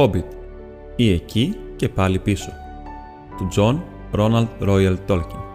Hobbit 0.00 0.24
ή 0.96 1.12
εκεί 1.12 1.56
και 1.76 1.88
πάλι 1.88 2.18
πίσω 2.18 2.52
του 3.36 3.48
John 3.56 3.80
Ronald 4.18 4.68
Royal 4.68 4.96
Tolkien. 5.08 5.49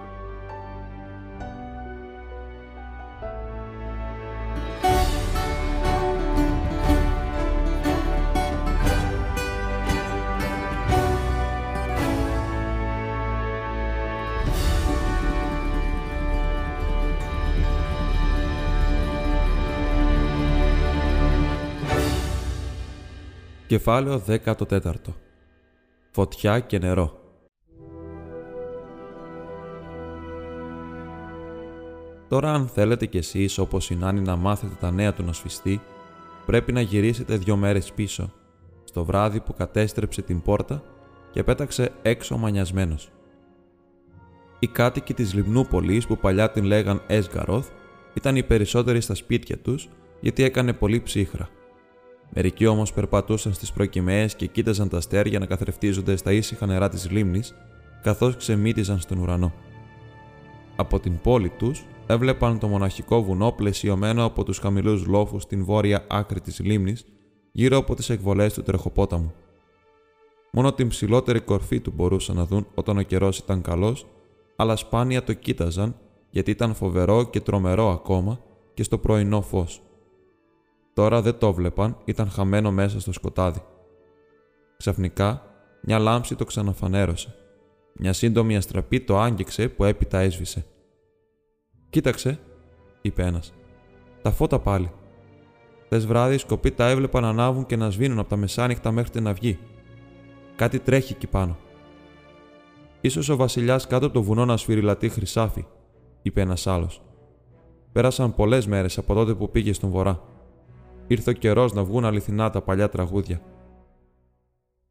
Κεφάλαιο 23.86 24.22
14 24.46 24.94
Φωτιά 26.12 26.60
και 26.60 26.78
νερό. 26.78 27.20
Τώρα 32.28 32.54
αν 32.54 32.68
θέλετε 32.68 33.06
κι 33.06 33.18
εσείς 33.18 33.58
όπως 33.58 33.90
η 33.90 33.96
Νάνη 33.96 34.22
να 34.22 34.36
μάθετε 34.36 34.76
τα 34.80 34.92
νέα 34.92 35.14
του 35.14 35.24
να 35.24 35.34
σφιστεί, 35.34 35.82
πρέπει 36.46 36.72
να 36.72 36.82
γυρίσετε 36.82 37.38
δυο 37.38 37.56
μέρες 37.56 37.92
πίσω, 37.94 38.34
στο 38.84 39.06
βράδυ 39.06 39.40
που 39.40 39.54
κατέστρεψε 39.54 40.22
την 40.22 40.42
πόρτα 40.42 40.84
και 41.32 41.44
πέταξε 41.44 41.92
έξω 42.02 42.38
μανιασμένος. 42.38 43.12
Οι 44.60 44.68
κάτοικοι 44.68 45.14
της 45.14 45.34
Λιμνούπολης 45.34 46.08
που 46.08 46.18
παλιά 46.18 46.52
την 46.52 46.64
λέγαν 46.64 47.02
Έσγαροθ 47.08 47.70
ήταν 48.14 48.36
οι 48.36 48.44
περισσότεροι 48.44 49.02
στα 49.02 49.16
σπίτια 49.16 49.58
τους 49.58 49.90
γιατί 50.20 50.44
έκανε 50.44 50.74
πολύ 50.74 51.02
ψύχρα 51.02 51.50
Μερικοί 52.34 52.66
όμως 52.66 52.94
περπατούσαν 52.94 53.54
στις 53.54 53.72
προκυμαίες 53.72 54.36
και 54.36 54.48
κοίταζαν 54.48 54.90
τα 54.90 54.98
αστέρια 54.98 55.40
να 55.40 55.46
καθρεφτίζονται 55.46 56.16
στα 56.16 56.32
ήσυχα 56.32 56.66
νερά 56.66 56.90
της 56.90 57.12
λίμνης, 57.12 57.56
καθώς 58.02 58.36
ξεμύτιζαν 58.36 59.00
στον 59.00 59.18
ουρανό. 59.18 59.54
Από 60.76 61.00
την 61.00 61.20
πόλη 61.22 61.50
τους 61.50 61.86
έβλεπαν 62.08 62.60
το 62.60 62.68
μοναχικό 62.68 63.24
βουνό 63.24 63.52
πλαισιωμένο 63.52 64.26
από 64.26 64.44
τους 64.44 64.58
χαμηλούς 64.58 65.06
λόφους 65.06 65.44
στην 65.44 65.66
βόρεια 65.66 66.06
άκρη 66.10 66.42
της 66.42 66.60
λίμνης, 66.60 67.06
γύρω 67.52 67.78
από 67.78 67.96
τις 67.96 68.10
εκβολές 68.10 68.54
του 68.54 68.64
τρεχοπόταμου. 68.64 69.34
Μόνο 70.52 70.74
την 70.74 70.88
ψηλότερη 70.88 71.40
κορφή 71.40 71.80
του 71.80 71.92
μπορούσαν 71.96 72.36
να 72.36 72.46
δουν 72.46 72.68
όταν 72.76 72.98
ο 72.98 73.02
καιρός 73.02 73.38
ήταν 73.38 73.62
καλός, 73.62 74.06
αλλά 74.56 74.76
σπάνια 74.76 75.24
το 75.24 75.34
κοίταζαν 75.34 75.96
γιατί 76.30 76.52
ήταν 76.52 76.74
φοβερό 76.74 77.24
και 77.24 77.42
τρομερό 77.42 77.92
ακόμα 77.92 78.40
και 78.74 78.84
στο 78.84 78.98
πρωινό 78.98 79.42
φως. 79.42 79.82
Τώρα 80.96 81.22
δεν 81.22 81.38
το 81.38 81.54
βλέπαν, 81.54 81.98
ήταν 82.06 82.30
χαμένο 82.30 82.72
μέσα 82.72 83.00
στο 83.00 83.12
σκοτάδι. 83.12 83.62
Ξαφνικά, 84.78 85.42
μια 85.82 86.00
λάμψη 86.00 86.36
το 86.36 86.46
ξαναφανέρωσε. 86.46 87.36
Μια 87.94 88.14
σύντομη 88.14 88.56
αστραπή 88.56 89.02
το 89.02 89.20
άγγιξε 89.20 89.68
που 89.68 89.84
έπειτα 89.84 90.20
έσβησε. 90.20 90.66
Κοίταξε, 91.90 92.40
είπε 93.02 93.24
ένας. 93.24 93.54
Τα 94.22 94.32
φώτα 94.32 94.60
πάλι. 94.60 94.92
Θε 95.90 95.98
βράδυ 95.98 96.36
οι 96.36 96.38
σκοποί 96.38 96.72
τα 96.72 96.90
έβλεπαν 96.90 97.22
να 97.22 97.30
ανάβουν 97.30 97.66
και 97.66 97.76
να 97.76 97.90
σβήνουν 97.90 98.20
από 98.20 98.30
τα 98.30 98.36
μεσάνυχτα 98.36 98.92
μέχρι 98.92 99.12
την 99.12 99.28
αυγή. 99.28 99.60
Κάτι 100.56 100.80
τρέχει 100.80 101.14
εκεί 101.14 101.28
πάνω. 101.28 101.58
σω 103.08 103.34
ο 103.34 103.36
βασιλιάς 103.36 103.88
κάτω 103.88 104.06
από 104.06 104.14
το 104.14 104.24
βουνό 104.24 104.46
να 104.46 104.58
σφυριλατεί 104.58 105.10
χρυσάφι, 105.10 105.66
είπε 106.22 106.42
ένας 106.42 106.68
άλλος. 106.68 107.02
Πέρασαν 107.92 108.36
πολλές 108.36 108.68
μέρες 108.68 108.98
από 108.98 109.14
τότε 109.14 109.34
που 109.34 109.52
πήγε 109.52 109.74
στον 109.74 109.90
βορρά. 109.90 110.34
Ήρθε 111.08 111.30
ο 111.30 111.34
καιρός 111.34 111.74
να 111.74 111.84
βγουν 111.84 112.06
αληθινά 112.06 112.50
τα 112.50 112.62
παλιά 112.62 112.90
τραγούδια. 112.90 113.42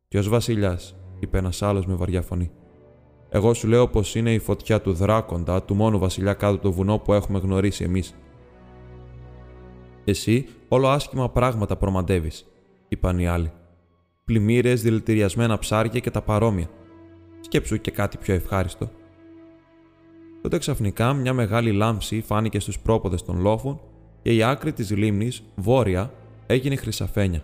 Ποιο 0.09 0.23
βασιλιάς, 0.23 0.97
είπε 1.19 1.39
ένας 1.39 1.63
άλλος 1.63 1.87
με 1.87 1.95
βαριά 1.95 2.23
φωνή. 2.23 2.51
Εγώ 3.29 3.55
σου 3.55 3.69
λέω 3.69 3.89
πως 3.89 4.15
είναι 4.15 4.33
η 4.33 4.39
φωτιά 4.39 4.81
του 4.81 4.93
δράκοντα, 4.93 5.63
του 5.63 5.75
μόνου 5.75 5.99
βασιλιά 5.99 6.35
κάτω 6.35 6.59
το 6.59 6.73
βουνό 6.73 6.99
που 6.99 7.13
έχουμε 7.13 7.39
γνωρίσει 7.39 7.85
εμείς. 7.85 8.15
Εσύ 10.05 10.47
όλο 10.69 10.89
άσχημα 10.89 11.31
πράγματα 11.31 11.77
προμαντεύεις, 11.77 12.47
είπαν 12.89 13.19
οι 13.19 13.27
άλλοι. 13.27 13.53
Πλημμύρες, 14.25 14.83
δηλητηριασμένα 14.83 15.59
ψάρια 15.59 16.01
και 16.01 16.11
τα 16.11 16.23
παρόμοια. 16.23 16.69
Σκέψου 17.41 17.81
και 17.81 17.91
κάτι 17.91 18.17
πιο 18.17 18.35
ευχάριστο. 18.35 18.91
Τότε 20.43 20.59
ξαφνικά 20.59 21.13
μια 21.13 21.33
μεγάλη 21.33 21.73
λάμψη 21.73 22.21
φάνηκε 22.21 22.61
στους 22.61 22.79
πρόποδες 22.79 23.23
των 23.23 23.41
λόφων 23.41 23.81
και 24.25 24.35
η 24.35 24.43
άκρη 24.43 24.73
της 24.73 24.91
λίμνης, 24.91 25.43
βόρεια, 25.55 26.13
έγινε 26.47 26.77
χρυσαφένια. 26.77 27.43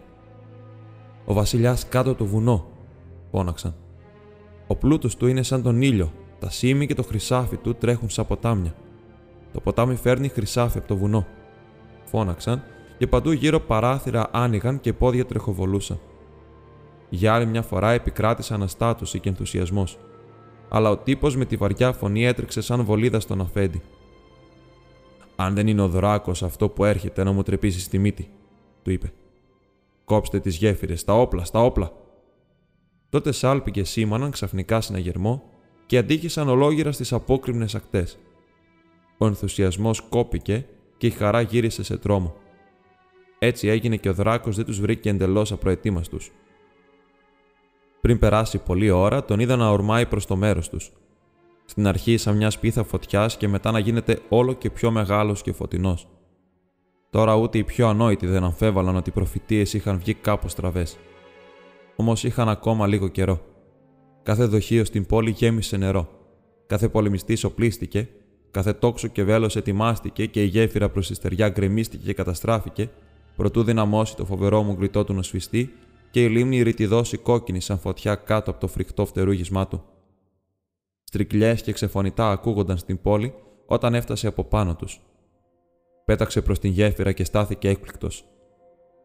Ο 1.25 1.33
βασιλιάς 1.33 1.89
κάτω 1.89 2.15
το 2.15 2.25
βουνό, 2.25 2.67
φώναξαν. 3.31 3.75
Ο 4.67 4.77
πλούτος 4.77 5.17
του 5.17 5.27
είναι 5.27 5.43
σαν 5.43 5.63
τον 5.63 5.83
ήλιο, 5.83 6.13
τα 6.39 6.51
σήμη 6.51 6.87
και 6.87 6.95
το 6.95 7.03
χρυσάφι 7.03 7.57
του 7.57 7.75
τρέχουν 7.75 8.11
σαν 8.11 8.27
ποτάμια. 8.27 8.75
Το 9.53 9.61
ποτάμι 9.61 9.95
φέρνει 9.95 10.29
χρυσάφι 10.29 10.79
από 10.79 10.89
το 10.89 10.97
βουνό. 10.97 11.27
Φώναξαν 12.05 12.63
και 12.99 13.07
παντού 13.07 13.31
γύρω 13.31 13.61
παράθυρα 13.61 14.29
άνοιγαν 14.33 14.81
και 14.81 14.93
πόδια 14.93 15.25
τρεχοβολούσαν. 15.25 16.01
Για 17.09 17.35
άλλη 17.35 17.47
μια 17.47 17.63
φορά 17.63 17.91
επικράτησε 17.91 18.55
αναστάτωση 18.55 19.21
και 19.21 19.29
ενθουσιασμός. 19.29 19.99
Αλλά 20.69 20.91
ο 20.91 20.97
τύπος 20.97 21.37
με 21.37 21.45
τη 21.45 21.57
βαριά 21.57 21.93
φωνή 21.93 22.25
έτρεξε 22.27 22.61
σαν 22.61 22.85
βολίδα 22.85 23.21
στον 23.21 23.41
αφέντη. 23.41 23.83
Αν 25.43 25.55
δεν 25.55 25.67
είναι 25.67 25.83
ο 25.83 25.89
δράκος 25.89 26.43
αυτό 26.43 26.69
που 26.69 26.85
έρχεται 26.85 27.25
να 27.25 27.33
μου 27.33 27.43
τρεπήσει 27.43 27.81
στη 27.81 27.99
μύτη, 27.99 28.31
του 28.83 28.91
είπε. 28.91 29.13
Κόψτε 30.05 30.41
τις 30.41 30.57
γέφυρες, 30.57 31.05
τα 31.05 31.21
όπλα, 31.21 31.45
στα 31.45 31.65
όπλα. 31.65 31.93
Τότε 33.09 33.33
σάλπι 33.33 33.71
και 33.71 33.85
σήμαναν 33.85 34.31
ξαφνικά 34.31 34.81
συναγερμό 34.81 35.43
και 35.87 35.99
αντίχησαν 35.99 36.49
ολόγυρα 36.49 36.93
στις 36.93 37.13
απόκριμνες 37.13 37.75
ακτές. 37.75 38.19
Ο 39.19 39.27
ενθουσιασμός 39.27 40.01
κόπηκε 40.01 40.67
και 40.97 41.07
η 41.07 41.11
χαρά 41.11 41.41
γύρισε 41.41 41.83
σε 41.83 41.97
τρόμο. 41.97 42.35
Έτσι 43.39 43.69
έγινε 43.69 43.97
και 43.97 44.09
ο 44.09 44.15
δράκος 44.15 44.57
δεν 44.57 44.65
τους 44.65 44.81
βρήκε 44.81 45.09
εντελώς 45.09 45.53
απροετοίμαστους. 45.53 46.33
Πριν 48.01 48.19
περάσει 48.19 48.59
πολλή 48.59 48.91
ώρα, 48.91 49.25
τον 49.25 49.41
είδα 49.41 49.57
να 49.57 49.71
ορμάει 49.71 50.07
προς 50.07 50.27
το 50.27 50.37
μέρος 50.37 50.69
τους 50.69 50.93
στην 51.71 51.87
αρχή 51.87 52.17
σαν 52.17 52.37
μια 52.37 52.51
σπίθα 52.51 52.85
φωτιάς 52.85 53.37
και 53.37 53.49
μετά 53.49 53.71
να 53.71 53.79
γίνεται 53.79 54.19
όλο 54.29 54.53
και 54.53 54.71
πιο 54.71 54.91
μεγάλος 54.91 55.43
και 55.43 55.53
φωτεινός. 55.53 56.09
Τώρα 57.11 57.35
ούτε 57.35 57.59
οι 57.59 57.65
πιο 57.65 57.89
ανόητοι 57.89 58.27
δεν 58.27 58.45
αμφέβαλαν 58.45 58.97
ότι 58.97 59.09
οι 59.09 59.13
προφητείες 59.13 59.75
είχαν 59.75 59.99
βγει 59.99 60.15
κάπως 60.15 60.53
στραβέ. 60.53 60.87
Όμως 61.97 62.25
είχαν 62.25 62.49
ακόμα 62.49 62.87
λίγο 62.87 63.09
καιρό. 63.09 63.41
Κάθε 64.23 64.45
δοχείο 64.45 64.85
στην 64.85 65.07
πόλη 65.07 65.31
γέμισε 65.31 65.77
νερό. 65.77 66.09
Κάθε 66.67 66.89
πολεμιστής 66.89 67.45
οπλίστηκε, 67.45 68.09
κάθε 68.51 68.73
τόξο 68.73 69.09
και 69.09 69.25
βέλος 69.25 69.57
ετοιμάστηκε 69.57 70.27
και 70.27 70.43
η 70.43 70.47
γέφυρα 70.47 70.89
προς 70.89 71.07
τη 71.07 71.15
στεριά 71.15 71.49
γκρεμίστηκε 71.49 72.05
και 72.05 72.15
καταστράφηκε, 72.15 72.91
προτού 73.37 73.63
δυναμώσει 73.63 74.17
το 74.17 74.25
φοβερό 74.25 74.63
μου 74.63 74.75
γκριτό 74.75 75.05
του 75.05 75.13
νοσφιστή 75.13 75.73
και 76.11 76.25
η 76.25 76.29
λίμνη 76.29 76.63
ρητιδώσει 76.63 77.17
κόκκινη 77.17 77.61
σαν 77.61 77.79
φωτιά 77.79 78.15
κάτω 78.15 78.51
από 78.51 78.61
το 78.61 78.67
φρικτό 78.67 79.07
φτερούγισμά 79.07 79.69
του. 79.69 79.85
Στρικλιές 81.13 81.63
και 81.63 81.73
ξεφωνητά 81.73 82.31
ακούγονταν 82.31 82.77
στην 82.79 83.01
πόλη 83.01 83.35
όταν 83.67 83.95
έφτασε 83.95 84.27
από 84.27 84.45
πάνω 84.45 84.75
τους. 84.77 85.01
Πέταξε 86.05 86.43
προς 86.43 86.59
την 86.59 86.71
γέφυρα 86.71 87.13
και 87.13 87.25
στάθηκε 87.25 87.69
έκπληκτος. 87.69 88.25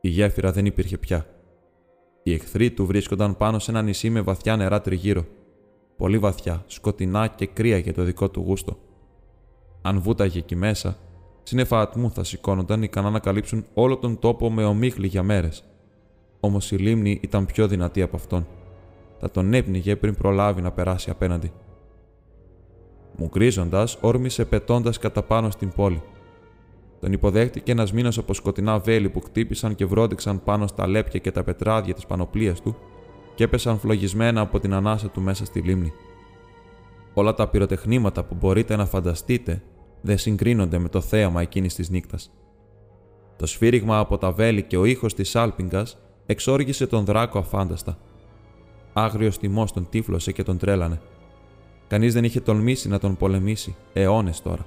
Η 0.02 0.10
γέφυρα 0.10 0.52
δεν 0.52 0.66
υπήρχε 0.66 0.98
πια. 0.98 1.26
Οι 2.24 2.34
εχθροί 2.34 2.72
του 2.72 2.86
βρίσκονταν 2.86 3.38
πάνω 3.38 3.60
σε 3.60 3.72
ένα 3.72 3.82
νησί 3.82 4.10
με 4.10 4.22
βαθιά 4.22 4.56
νερά 4.56 4.82
τριγύρω. 4.82 5.26
Πολύ 5.98 6.18
βαθιά, 6.18 6.64
σκοτεινά 6.68 7.28
και 7.28 7.46
κρύα 7.46 7.78
για 7.78 7.94
το 7.94 8.04
δικό 8.04 8.30
του 8.30 8.42
γούστο. 8.42 8.78
Αν 9.82 10.02
βούταγε 10.02 10.40
εκεί 10.40 10.56
μέσα, 10.56 10.98
σύννεφα 11.44 11.80
ατμού 11.80 12.12
θα 12.12 12.24
σηκώνονταν 12.24 12.84
ικανά 12.84 13.10
να 13.10 13.20
καλύψουν 13.20 13.66
όλο 13.74 13.98
τον 13.98 14.20
τόπο 14.20 14.52
με 14.52 14.66
ομίχλη 14.66 15.08
για 15.08 15.24
μέρες. 15.24 15.64
Όμως 16.40 16.72
η 16.72 16.76
λίμνη 16.76 17.20
ήταν 17.22 17.46
πιο 17.46 17.68
δυνατή 17.68 18.02
από 18.02 18.16
αυτόν. 18.16 18.48
Θα 19.20 19.32
τον 19.32 19.54
έπνιγε 19.54 19.96
πριν 19.96 20.16
προλάβει 20.16 20.62
να 20.62 20.72
περάσει 20.72 21.10
απέναντι. 21.10 21.52
Μου 23.18 23.30
κρίζοντα, 23.30 23.88
όρμησε 24.02 24.46
πετώντας 24.46 24.98
κατά 24.98 25.24
πάνω 25.24 25.50
στην 25.50 25.72
πόλη. 25.76 26.02
Τον 27.00 27.14
υποδέχτηκε 27.14 27.72
ένας 27.72 27.94
μήνας 27.94 28.18
από 28.18 28.34
σκοτεινά 28.34 28.80
βέλη 28.80 29.10
που 29.10 29.22
χτύπησαν 29.22 29.76
και 29.76 29.86
βρόντιξαν 29.86 30.44
πάνω 30.44 30.68
στα 30.68 30.88
λέπια 30.88 31.20
και 31.20 31.32
τα 31.32 31.44
πετράδια 31.44 31.94
της 31.94 32.06
πανοπλίας 32.06 32.62
του 32.62 32.76
και 33.36 33.44
έπεσαν 33.44 33.80
φλογισμένα 33.80 34.42
από 34.42 34.60
την 34.60 34.74
ανάσα 34.74 35.10
του 35.10 35.22
μέσα 35.22 35.46
στη 35.46 35.60
λίμνη. 35.60 35.94
Όλα 37.14 37.34
τα 37.34 37.48
πυροτεχνήματα 37.48 38.24
που 38.24 38.36
μπορείτε 38.36 38.76
να 38.76 38.86
φανταστείτε 38.86 39.62
δεν 40.02 40.18
συγκρίνονται 40.18 40.78
με 40.78 40.90
το 40.90 41.02
θέαμα 41.02 41.42
εκείνης 41.42 41.76
της 41.76 41.90
νύχτα. 41.90 42.18
Το 43.38 43.46
σφύριγμα 43.46 43.98
από 43.98 44.18
τα 44.18 44.32
βέλη 44.32 44.64
και 44.64 44.78
ο 44.78 44.86
ήχος 44.86 45.14
της 45.14 45.36
άλπιγγα 45.36 45.86
εξόργησε 46.26 46.88
τον 46.88 47.06
δράκο 47.06 47.40
αφάνταστα. 47.40 47.98
Άγριος 48.94 49.38
τιμός 49.38 49.72
τον 49.72 49.88
τύφλωσε 49.90 50.32
και 50.32 50.44
τον 50.44 50.58
τρέλανε. 50.58 51.02
Κανείς 51.88 52.14
δεν 52.14 52.24
είχε 52.24 52.40
τολμήσει 52.40 52.88
να 52.90 53.00
τον 53.00 53.18
πολεμήσει, 53.18 53.76
αιώνες 53.94 54.42
τώρα. 54.42 54.66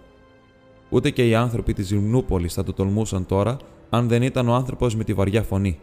Ούτε 0.91 1.11
και 1.11 1.29
οι 1.29 1.35
άνθρωποι 1.35 1.73
της 1.73 1.91
Λιμνούπολη 1.91 2.49
θα 2.49 2.65
το 2.65 2.73
τολμούσαν 2.73 3.26
τώρα, 3.26 3.56
αν 3.91 4.09
δεν 4.09 4.23
ήταν 4.23 4.49
ο 4.49 4.55
άνθρωπος 4.55 4.97
με 4.97 5.05
τη 5.05 5.15
βαριά 5.15 5.43
φωνή. 5.43 5.79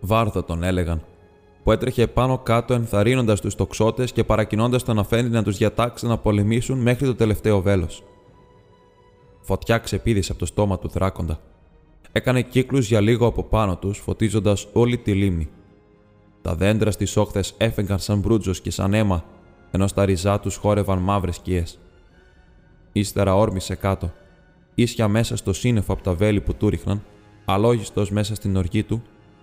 Βάρδο 0.00 0.42
τον 0.42 0.62
έλεγαν. 0.62 1.02
που 1.62 1.72
έτρεχε 1.72 2.06
πάνω 2.06 2.38
κάτω 2.38 2.74
ενθαρρύνοντας 2.74 3.40
τους 3.40 3.54
τοξότες 3.54 4.12
και 4.12 4.24
παρακινώντας 4.24 4.82
τον 4.82 4.98
αφέντη 4.98 5.30
να 5.30 5.42
τους 5.42 5.56
διατάξει 5.56 6.06
να 6.06 6.18
πολεμήσουν 6.18 6.78
μέχρι 6.78 7.06
το 7.06 7.14
τελευταίο 7.14 7.60
βέλος. 7.60 8.02
Φωτιά 9.40 9.78
ξεπίδησε 9.78 10.30
από 10.30 10.40
το 10.40 10.46
στόμα 10.46 10.78
του 10.78 10.88
δράκοντα. 10.88 11.40
Έκανε 12.12 12.42
κύκλους 12.42 12.88
για 12.88 13.00
λίγο 13.00 13.26
από 13.26 13.42
πάνω 13.42 13.76
τους, 13.76 13.98
φωτίζοντας 13.98 14.68
όλη 14.72 14.98
τη 14.98 15.14
λίμνη. 15.14 15.48
Τα 16.42 16.54
δέντρα 16.54 16.90
στις 16.90 17.16
όχθες 17.16 17.54
έφεγγαν 17.58 17.98
σαν 17.98 18.18
μπρούτζος 18.18 18.60
και 18.60 18.70
σαν 18.70 18.94
αίμα, 18.94 19.24
ενώ 19.70 19.86
στα 19.86 20.04
ριζά 20.04 20.40
τους 20.40 20.56
χόρευαν 20.56 20.98
μαύρες 20.98 21.34
σκιές. 21.34 21.78
Ύστερα 22.92 23.34
όρμησε 23.34 23.74
κάτω, 23.74 24.12
ίσια 24.74 25.08
μέσα 25.08 25.36
στο 25.36 25.52
σύννεφο 25.52 25.92
από 25.92 26.02
τα 26.02 26.14
βέλη 26.14 26.40
που 26.40 26.54
του 26.54 26.68
ρίχναν, 26.68 27.02
αλόγιστος 27.44 28.10
μέσα 28.10 28.34
στην 28.34 28.56
οργή 28.56 28.82
του, 28.82 29.02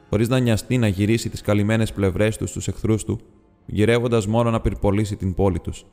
χωρίς 0.10 0.28
να 0.28 0.40
νοιαστεί 0.40 0.78
να 0.78 0.88
γυρίσει 0.88 1.30
τις 1.30 1.42
καλυμμένες 1.42 1.94
πλευρές 1.94 2.38
τους 2.38 2.50
στους 2.50 2.68
εχθρούς 2.68 3.04
του, 3.04 3.20
γυρεύοντας 3.66 4.28
μόνο 4.28 4.50
να 4.50 4.62
πυρπολίσει 4.62 5.16
την 5.16 5.34
πόλη 5.34 5.60
τους. 5.60 5.86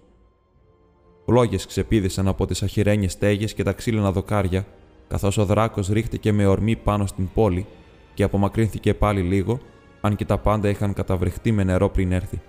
Φλόγε 1.24 1.56
ξεπίδησαν 1.56 2.28
από 2.28 2.46
τις 2.46 2.62
αχυρένιες 2.62 3.12
στέγες 3.12 3.54
και 3.54 3.62
τα 3.62 3.72
ξύλινα 3.72 4.12
δοκάρια, 4.12 4.66
καθώς 5.08 5.38
ο 5.38 5.44
δράκος 5.44 5.88
ρίχτηκε 5.88 6.32
με 6.32 6.46
ορμή 6.46 6.76
πάνω 6.76 7.06
στην 7.06 7.28
πόλη 7.34 7.66
και 8.14 8.22
απομακρύνθηκε 8.22 8.94
πάλι 8.94 9.20
λίγο, 9.20 9.60
αν 10.00 10.16
και 10.16 10.24
τα 10.24 10.38
πάντα 10.38 10.68
είχαν 10.68 10.92
καταβρεχτεί 10.92 11.52
με 11.52 11.64
νερό 11.64 11.88
πριν 11.88 12.12
έρθει. 12.12 12.40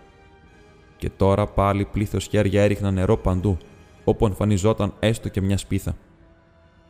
Και 1.04 1.10
τώρα 1.10 1.48
πάλι 1.48 1.86
πλήθος 1.86 2.28
χέρια 2.28 2.62
έριχναν 2.62 2.94
νερό 2.94 3.18
παντού, 3.18 3.58
όπου 4.04 4.26
εμφανιζόταν 4.26 4.94
έστω 5.00 5.30
και 5.30 5.42
μια 5.42 5.58
σπίθα. 5.58 5.96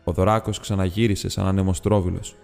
Ο 0.03 0.11
δράκο 0.11 0.51
ξαναγύρισε 0.61 1.29
σαν 1.29 1.45
ανεμοστρόβιλος. 1.45 2.35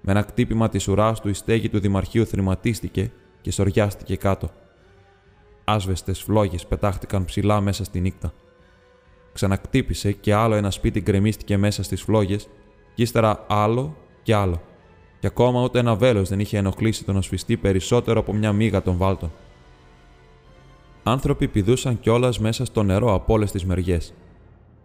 Με 0.00 0.12
ένα 0.12 0.22
κτύπημα 0.22 0.68
της 0.68 0.88
ουράς 0.88 1.20
του 1.20 1.28
η 1.28 1.32
στέγη 1.32 1.68
του 1.68 1.80
Δημαρχείου 1.80 2.26
θρηματίστηκε 2.26 3.10
και 3.40 3.50
σοριάστηκε 3.50 4.16
κάτω. 4.16 4.50
Άσβεστες 5.64 6.22
φλόγες 6.22 6.66
πετάχτηκαν 6.66 7.24
ψηλά 7.24 7.60
μέσα 7.60 7.84
στη 7.84 8.00
νύχτα. 8.00 8.32
Ξανακτύπησε 9.32 10.12
και 10.12 10.34
άλλο 10.34 10.54
ένα 10.54 10.70
σπίτι 10.70 11.00
γκρεμίστηκε 11.00 11.56
μέσα 11.56 11.82
στις 11.82 12.02
φλόγες, 12.02 12.48
και 12.94 13.02
ύστερα 13.02 13.44
άλλο 13.48 13.96
και 14.22 14.34
άλλο. 14.34 14.60
Και 15.18 15.26
ακόμα 15.26 15.62
ούτε 15.62 15.78
ένα 15.78 15.94
βέλος 15.94 16.28
δεν 16.28 16.40
είχε 16.40 16.58
ενοχλήσει 16.58 17.04
τον 17.04 17.16
οσφιστή 17.16 17.56
περισσότερο 17.56 18.20
από 18.20 18.32
μια 18.32 18.52
μίγα 18.52 18.82
των 18.82 18.96
βάλτων. 18.96 19.32
Άνθρωποι 21.08 21.48
πηδούσαν 21.48 22.00
κιόλας 22.00 22.38
μέσα 22.38 22.64
στο 22.64 22.82
νερό 22.82 23.14
από 23.14 23.32
όλες 23.32 23.50
τις 23.50 23.64
μεριές. 23.64 24.14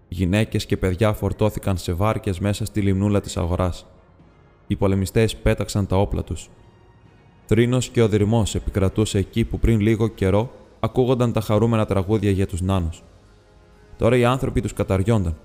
Γυναίκες 0.07 0.65
και 0.65 0.77
παιδιά 0.77 1.13
φορτώθηκαν 1.13 1.77
σε 1.77 1.93
βάρκες 1.93 2.39
μέσα 2.39 2.65
στη 2.65 2.81
λιμνούλα 2.81 3.21
της 3.21 3.37
αγοράς. 3.37 3.85
Οι 4.67 4.75
πολεμιστές 4.75 5.35
πέταξαν 5.35 5.87
τα 5.87 5.95
όπλα 5.97 6.23
τους. 6.23 6.49
Θρήνο 7.45 7.77
και 7.77 8.01
ο 8.01 8.07
δρυμός 8.07 8.55
επικρατούσε 8.55 9.17
εκεί 9.17 9.43
που 9.43 9.59
πριν 9.59 9.79
λίγο 9.79 10.07
καιρό 10.07 10.51
ακούγονταν 10.79 11.33
τα 11.33 11.41
χαρούμενα 11.41 11.85
τραγούδια 11.85 12.31
για 12.31 12.47
τους 12.47 12.61
νάνους. 12.61 13.03
Τώρα 13.97 14.17
οι 14.17 14.25
άνθρωποι 14.25 14.61
τους 14.61 14.73
καταριόνταν. 14.73 15.37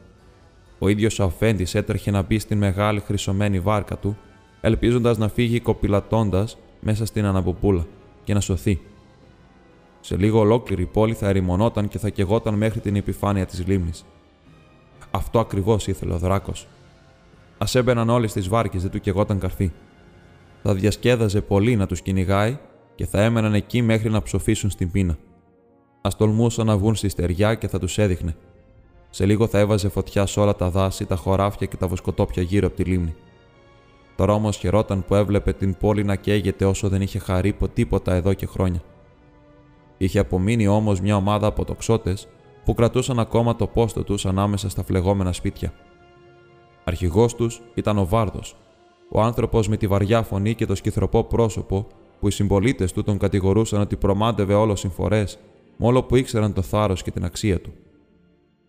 Ο 0.79 0.89
ίδιος 0.89 1.19
ο 1.19 1.25
αφέντης 1.25 1.75
έτρεχε 1.75 2.11
να 2.11 2.23
μπει 2.23 2.39
στην 2.39 2.59
μεγάλη 2.59 3.01
χρυσωμένη 3.01 3.61
βάρκα 3.61 3.97
του, 3.97 4.17
ελπίζοντας 4.61 5.19
να 5.19 5.29
φύγει 5.29 5.61
κοπηλατώντας 5.61 6.59
μέσα 6.81 7.07
στην 7.07 7.25
αναπουπούλα 7.25 7.87
και 8.25 8.35
να 8.35 8.41
σωθεί. 8.41 8.81
Σε 10.01 10.17
λίγο 10.17 10.39
ολόκληρη 10.39 10.83
η 10.83 10.87
πόλη 10.87 11.15
θα 11.15 11.29
ερημονόταν 11.29 11.89
και 11.89 11.99
θα 11.99 12.09
κεγόταν 12.09 12.55
μέχρι 12.55 12.81
την 12.81 12.97
επιφάνεια 12.97 13.47
της 13.47 13.67
λίμνης. 13.67 14.05
Αυτό 15.11 15.39
ακριβώς 15.39 15.87
ήθελε 15.87 16.13
ο 16.13 16.19
Δράκος. 16.19 16.67
Α 17.59 17.67
έμπαιναν 17.73 18.11
όλοι 18.11 18.29
στι 18.29 18.41
βάρκες, 18.41 18.83
δεν 18.83 18.91
του 18.91 19.01
κεγόταν 19.01 19.39
καρφί. 19.39 19.73
Θα 20.63 20.75
διασκέδαζε 20.75 21.41
πολύ 21.41 21.77
να 21.77 21.87
τους 21.87 22.01
κυνηγάει 22.01 22.59
και 22.95 23.07
θα 23.07 23.23
έμεναν 23.23 23.55
εκεί 23.55 23.83
μέχρι 23.83 24.11
να 24.11 24.23
ψοφήσουν 24.23 24.71
στην 24.71 24.91
πείνα. 24.91 25.19
Α 26.01 26.11
τολμούσαν 26.17 26.67
να 26.67 26.77
βγουν 26.77 26.95
στη 26.95 27.09
στεριά 27.09 27.55
και 27.55 27.69
θα 27.69 27.79
τους 27.79 27.99
έδειχνε. 27.99 28.37
Σε 29.11 29.27
λίγο 29.27 29.47
θα 29.47 29.59
έβαζε 29.59 29.89
φωτιά 29.89 30.27
σε 30.27 30.41
όλα 30.41 30.57
τα 30.57 30.71
δάση, 30.71 31.07
τα 31.07 31.17
χωράφια 31.17 31.67
και 31.67 31.77
τα 31.77 31.87
βοσκοτόπια 31.87 32.43
γύρω 32.43 32.67
από 32.67 32.77
τη 32.77 32.85
λίμνη. 32.85 33.15
Τώρα 34.17 34.33
όμως 34.33 34.57
χαιρόταν 34.57 35.05
που 35.05 35.15
έβλεπε 35.15 35.53
την 35.53 35.77
πόλη 35.77 36.05
να 36.05 36.17
καίγεται 36.17 36.65
όσο 36.65 36.89
δεν 36.89 37.03
είχε 37.03 37.19
χαρεί 37.19 37.57
τίποτα 37.75 38.15
εδώ 38.15 38.35
και 38.35 38.47
χρόνια. 38.47 38.83
Είχε 39.99 40.19
απομείνει 40.19 40.67
όμως 40.67 41.01
μια 41.01 41.17
ομάδα 41.17 41.47
από 41.47 41.65
τοξότε 41.65 42.17
που 42.65 42.75
κρατούσαν 42.75 43.19
ακόμα 43.19 43.57
το 43.57 43.67
πόστο 43.67 44.05
τους 44.05 44.27
ανάμεσα 44.27 44.69
στα 44.69 44.83
φλεγόμενα 44.83 45.33
σπίτια. 45.33 45.73
Αρχηγός 46.85 47.35
τους 47.35 47.63
ήταν 47.75 47.99
ο 47.99 48.07
Βάρδος, 48.07 48.57
ο 49.09 49.21
άνθρωπος 49.21 49.69
με 49.69 49.77
τη 49.77 49.87
βαριά 49.87 50.23
φωνή 50.23 50.55
και 50.55 50.67
το 50.67 50.75
σκυθροπό 50.75 51.25
πρόσωπο 51.25 51.87
που 52.21 52.29
οι 52.29 52.31
συμπολίτες 52.31 52.93
του 52.93 53.03
τον 53.03 53.19
κατηγορούσαν 53.19 53.81
ότι 53.81 53.97
προμάντευε 53.97 54.55
όλο 54.55 54.77
συμφορές, 54.77 55.39
μόνο 55.77 56.03
που 56.03 56.17
ήξεραν 56.17 56.53
το 56.53 56.63
θάρρος 56.63 57.03
και 57.03 57.11
την 57.11 57.25
αξία 57.25 57.61
του. 57.61 57.73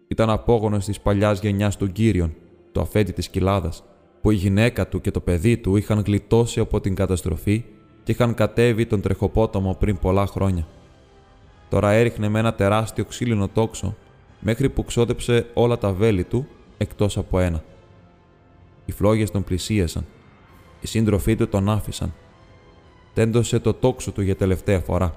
Ήταν 0.07 0.29
απόγονος 0.29 0.85
της 0.85 0.99
παλιάς 0.99 1.39
γενιάς 1.41 1.77
των 1.77 1.91
κύριων, 1.91 2.33
το 2.71 2.81
αφέντη 2.81 3.11
της 3.11 3.29
κοιλάδας, 3.29 3.83
που 4.21 4.31
η 4.31 4.35
γυναίκα 4.35 4.87
του 4.87 5.01
και 5.01 5.11
το 5.11 5.19
παιδί 5.19 5.57
του 5.57 5.75
είχαν 5.75 5.99
γλιτώσει 6.05 6.59
από 6.59 6.79
την 6.79 6.95
καταστροφή 6.95 7.63
και 8.03 8.11
είχαν 8.11 8.33
κατέβει 8.33 8.85
τον 8.85 9.01
τρεχοπόταμο 9.01 9.75
πριν 9.79 9.97
πολλά 9.97 10.27
χρόνια. 10.27 10.67
Τώρα 11.69 11.91
έριχνε 11.91 12.29
με 12.29 12.39
ένα 12.39 12.53
τεράστιο 12.53 13.05
ξύλινο 13.05 13.47
τόξο 13.47 13.95
μέχρι 14.39 14.69
που 14.69 14.83
ξόδεψε 14.83 15.49
όλα 15.53 15.77
τα 15.77 15.93
βέλη 15.93 16.23
του 16.23 16.47
εκτός 16.77 17.17
από 17.17 17.39
ένα. 17.39 17.63
Οι 18.85 18.91
φλόγες 18.91 19.31
τον 19.31 19.43
πλησίασαν. 19.43 20.05
Οι 20.81 20.87
σύντροφοί 20.87 21.35
του 21.35 21.47
τον 21.47 21.69
άφησαν. 21.69 22.13
Τέντωσε 23.13 23.59
το 23.59 23.73
τόξο 23.73 24.11
του 24.11 24.21
για 24.21 24.35
τελευταία 24.35 24.79
φορά. 24.79 25.15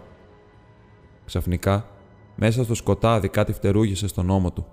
Ξαφνικά, 1.24 1.86
μέσα 2.34 2.64
στο 2.64 2.74
σκοτάδι 2.74 3.28
κάτι 3.28 3.52
φτερούγησε 3.52 4.08
στον 4.08 4.30
ώμο 4.30 4.52
του. 4.52 4.66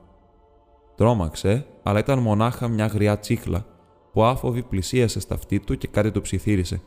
Τρώμαξε, 0.96 1.66
αλλά 1.84 2.00
ήταν 2.00 2.20
μονάχα 2.20 2.68
μια 2.68 2.86
γριά 2.86 3.20
τσίχλα 3.20 3.66
που 4.14 4.24
άφοβη 4.24 4.64
πλησίασε 4.64 5.20
στα 5.20 5.34
αυτή 5.34 5.60
του 5.60 5.78
και 5.78 5.88
κάτι 5.88 6.12
του 6.12 6.22
ψιθύρισε. 6.22 6.82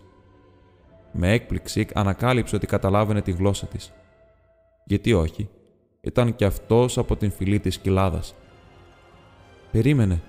Με 1.13 1.33
έκπληξη 1.33 1.87
ανακάλυψε 1.95 2.57
ότι 2.57 2.67
καταλάβαινε 2.67 3.23
τη 3.23 3.31
γλώσσα 3.31 3.67
της. 3.67 3.93
Γιατί 4.85 5.13
όχι, 5.13 5.49
ήταν 6.01 6.35
κι 6.35 6.45
αυτός 6.45 6.99
από 6.99 7.17
την 7.17 7.31
φυλή 7.31 7.61
της 7.61 7.79
κοιλάδας. 7.79 8.35
«Περίμενε», 9.71 10.23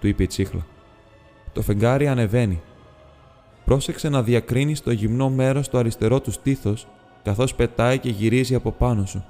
του 0.00 0.06
είπε 0.06 0.22
η 0.22 0.26
τσίχλα. 0.26 0.66
«Το 1.52 1.62
φεγγάρι 1.62 2.08
ανεβαίνει. 2.08 2.62
Πρόσεξε 3.64 4.08
να 4.08 4.22
διακρίνεις 4.22 4.82
το 4.82 4.90
γυμνό 4.90 5.30
μέρος 5.30 5.66
στο 5.66 5.78
αριστερό 5.78 6.20
του 6.20 6.30
στήθος, 6.30 6.86
καθώς 7.22 7.54
πετάει 7.54 7.98
και 7.98 8.08
γυρίζει 8.08 8.54
από 8.54 8.70
πάνω 8.72 9.06
σου». 9.06 9.24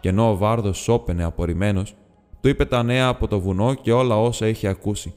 Και 0.00 0.08
ενώ 0.08 0.30
ο 0.30 0.36
Βάρδος 0.36 0.78
σώπαινε 0.78 1.24
απορριμμένος, 1.24 1.94
του 2.40 2.48
είπε 2.48 2.64
τα 2.64 2.82
νέα 2.82 3.08
από 3.08 3.28
το 3.28 3.40
βουνό 3.40 3.74
και 3.74 3.92
όλα 3.92 4.20
όσα 4.20 4.48
είχε 4.48 4.68
ακούσει. 4.68 5.14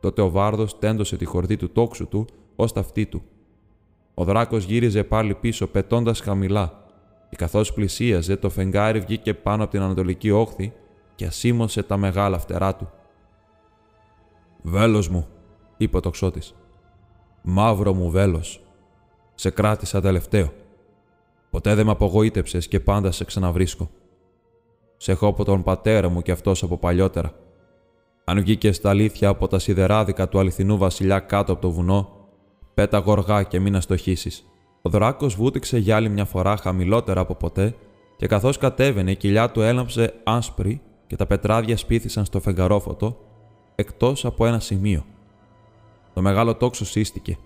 Τότε 0.00 0.22
ο 0.22 0.30
Βάρδος 0.30 0.78
τέντωσε 0.78 1.16
τη 1.16 1.24
χορδή 1.24 1.56
του 1.56 1.70
τόξου 1.70 2.08
του 2.08 2.26
ως 2.56 2.72
ταυτή 2.72 3.06
του 3.06 3.22
ο 4.18 4.24
δράκος 4.24 4.64
γύριζε 4.64 5.04
πάλι 5.04 5.34
πίσω, 5.34 5.66
πετώντας 5.66 6.20
χαμηλά, 6.20 6.84
και 7.30 7.36
καθώς 7.36 7.72
πλησίαζε, 7.72 8.36
το 8.36 8.50
φεγγάρι 8.50 9.00
βγήκε 9.00 9.34
πάνω 9.34 9.62
από 9.62 9.72
την 9.72 9.82
ανατολική 9.82 10.30
όχθη 10.30 10.72
και 11.14 11.26
ασήμωσε 11.26 11.82
τα 11.82 11.96
μεγάλα 11.96 12.38
φτερά 12.38 12.74
του. 12.74 12.90
Βέλος 14.62 15.08
μου, 15.08 15.26
είπε 15.76 15.96
ο 15.96 16.00
τοξότης. 16.00 16.54
Μαύρο 17.42 17.94
μου 17.94 18.10
βέλος. 18.10 18.60
Σε 19.34 19.50
κράτησα 19.50 20.00
τελευταίο. 20.00 20.52
Ποτέ 21.50 21.74
δεν 21.74 21.86
με 21.86 21.92
απογοήτεψες 21.92 22.68
και 22.68 22.80
πάντα 22.80 23.10
σε 23.10 23.24
ξαναβρίσκω. 23.24 23.90
Σε 24.96 25.12
έχω 25.12 25.26
από 25.26 25.44
τον 25.44 25.62
πατέρα 25.62 26.08
μου 26.08 26.22
και 26.22 26.32
αυτός 26.32 26.62
από 26.62 26.76
παλιότερα. 26.76 27.32
Αν 28.24 28.40
βγήκες 28.40 28.76
στα 28.76 28.90
αλήθεια 28.90 29.28
από 29.28 29.48
τα 29.48 29.58
σιδεράδικα 29.58 30.28
του 30.28 30.38
αληθινού 30.38 30.78
βασιλιά 30.78 31.18
κάτω 31.18 31.52
από 31.52 31.60
το 31.60 31.70
βουνό, 31.70 32.15
Πέτα 32.76 32.98
γοργά 32.98 33.42
και 33.42 33.60
μην 33.60 33.76
αστοχήσεις. 33.76 34.46
Ο 34.82 34.88
δράκο 34.88 35.26
βούτυξε 35.26 35.78
για 35.78 35.96
άλλη 35.96 36.08
μια 36.08 36.24
φορά 36.24 36.56
χαμηλότερα 36.56 37.20
από 37.20 37.34
ποτέ 37.34 37.74
και 38.16 38.26
καθώς 38.26 38.58
κατέβαινε 38.58 39.10
η 39.10 39.16
κοιλιά 39.16 39.50
του 39.50 39.60
έλαμψε 39.60 40.14
άσπρη 40.24 40.80
και 41.06 41.16
τα 41.16 41.26
πετράδια 41.26 41.76
σπίθησαν 41.76 42.24
στο 42.24 42.40
φεγγαρόφωτο, 42.40 43.18
εκτός 43.74 44.24
από 44.24 44.46
ένα 44.46 44.60
σημείο. 44.60 45.04
Το 46.14 46.22
μεγάλο 46.22 46.54
τόξο 46.54 46.84
σύστηκε. 46.84 47.38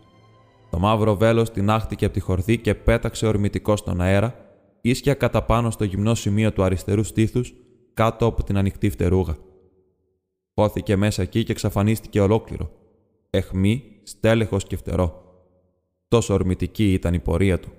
Το 0.71 0.79
μαύρο 0.79 1.17
βέλος 1.17 1.51
τεινάχτηκε 1.51 2.05
από 2.05 2.15
τη 2.15 2.21
χορδή 2.21 2.59
και 2.59 2.75
πέταξε 2.75 3.27
ορμητικό 3.27 3.77
στον 3.77 4.01
αέρα, 4.01 4.35
ίσια 4.81 5.15
κατά 5.15 5.43
πάνω 5.43 5.71
στο 5.71 5.85
γυμνό 5.85 6.15
σημείο 6.15 6.53
του 6.53 6.63
αριστερού 6.63 7.03
στήθους, 7.03 7.55
κάτω 7.95 8.27
από 8.27 8.45
την 8.45 8.57
ανοιχτή 8.57 8.91
φτερούγα. 8.91 9.37
Χώθηκε 10.55 10.97
μέσα 10.97 11.23
εκεί 11.23 11.45
και 11.45 11.53
εξαφανίστηκε 11.53 12.21
ολόκληρο. 12.21 12.71
Εχμή, 13.31 13.90
στέλεχος 14.02 14.64
και 14.64 14.76
φτερό. 14.76 15.23
Τόσο 16.09 16.35
ορμητική 16.35 16.92
ήταν 16.92 17.14
η 17.14 17.19
πορεία 17.19 17.61
του. 17.61 17.71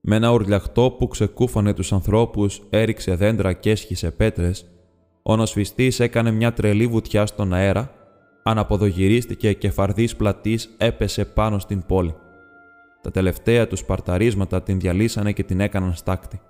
Με 0.00 0.16
ένα 0.16 0.32
ουρλιαχτό 0.32 0.90
που 0.98 1.08
ξεκούφανε 1.08 1.74
τους 1.74 1.92
ανθρώπους, 1.92 2.62
έριξε 2.70 3.14
δέντρα 3.14 3.52
και 3.52 3.70
έσχισε 3.70 4.10
πέτρες, 4.10 4.66
ο 5.22 5.36
νοσφιστής 5.36 6.00
έκανε 6.00 6.30
μια 6.30 6.52
τρελή 6.52 6.86
βουτιά 6.86 7.26
στον 7.26 7.52
αέρα, 7.52 7.90
αναποδογυρίστηκε 8.42 9.52
και 9.52 9.70
φαρδής 9.70 10.16
πλατής 10.16 10.74
έπεσε 10.78 11.24
πάνω 11.24 11.58
στην 11.58 11.86
πόλη. 11.86 12.14
Τα 13.02 13.10
τελευταία 13.10 13.66
τους 13.66 13.84
παρταρίσματα 13.84 14.62
την 14.62 14.80
διαλύσανε 14.80 15.32
και 15.32 15.42
την 15.42 15.60
έκαναν 15.60 15.94
στάκτη. 15.94 16.40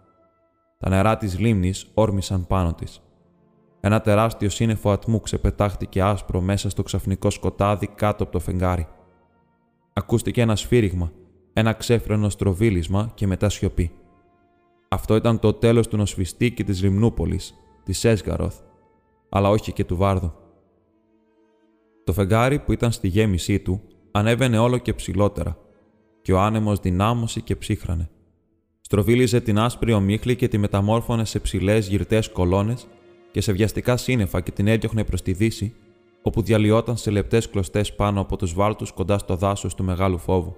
Τα 0.78 0.88
νερά 0.88 1.16
της 1.16 1.38
λίμνης 1.38 1.86
όρμησαν 1.94 2.46
πάνω 2.46 2.74
της. 2.74 3.00
Ένα 3.80 4.00
τεράστιο 4.00 4.48
σύννεφο 4.48 4.90
ατμού 4.90 5.20
ξεπετάχτηκε 5.20 6.02
άσπρο 6.02 6.40
μέσα 6.40 6.70
στο 6.70 6.82
ξαφνικό 6.82 7.30
σκοτάδι 7.30 7.86
κάτω 7.86 8.22
από 8.22 8.32
το 8.32 8.38
φεγγάρι. 8.38 8.86
Ακούστηκε 9.92 10.40
ένα 10.40 10.56
σφύριγμα, 10.56 11.12
ένα 11.52 11.72
ξέφρενο 11.72 12.28
στροβίλισμα 12.28 13.10
και 13.14 13.26
μετά 13.26 13.48
σιωπή. 13.48 13.92
Αυτό 14.88 15.16
ήταν 15.16 15.38
το 15.38 15.52
τέλος 15.52 15.88
του 15.88 15.96
νοσφιστή 15.96 16.52
και 16.52 16.64
της 16.64 16.82
Λιμνούπολης, 16.82 17.54
της 17.84 18.04
Έσγαροθ, 18.04 18.60
αλλά 19.28 19.48
όχι 19.48 19.72
και 19.72 19.84
του 19.84 19.96
Βάρδου. 19.96 20.32
Το 22.04 22.12
φεγγάρι 22.12 22.58
που 22.58 22.72
ήταν 22.72 22.92
στη 22.92 23.08
γέμισή 23.08 23.60
του 23.60 23.82
ανέβαινε 24.10 24.58
όλο 24.58 24.78
και 24.78 24.94
ψηλότερα, 24.94 25.58
και 26.22 26.32
ο 26.32 26.40
άνεμος 26.40 26.78
δυνάμωσε 26.78 27.40
και 27.40 27.56
ψύχρανε. 27.56 28.10
Στροβίλιζε 28.80 29.40
την 29.40 29.58
άσπρη 29.58 29.92
ομίχλη 29.92 30.36
και 30.36 30.48
τη 30.48 30.58
μεταμόρφωνε 30.58 31.24
σε 31.24 31.38
ψηλές 31.38 31.88
γυρτές 31.88 32.28
κολόνες 32.28 32.86
και 33.30 33.40
σε 33.40 33.52
βιαστικά 33.52 33.96
σύννεφα 33.96 34.40
και 34.40 34.50
την 34.50 34.66
έδιωχνε 34.66 35.04
προς 35.04 35.22
τη 35.22 35.32
δύση, 35.32 35.74
όπου 36.22 36.42
διαλυόταν 36.42 36.96
σε 36.96 37.10
λεπτές 37.10 37.48
κλωστές 37.48 37.94
πάνω 37.94 38.20
από 38.20 38.36
τους 38.36 38.54
βάλτους 38.54 38.92
κοντά 38.92 39.18
στο 39.18 39.36
δάσος 39.36 39.74
του 39.74 39.84
μεγάλου 39.84 40.18
φόβου. 40.18 40.56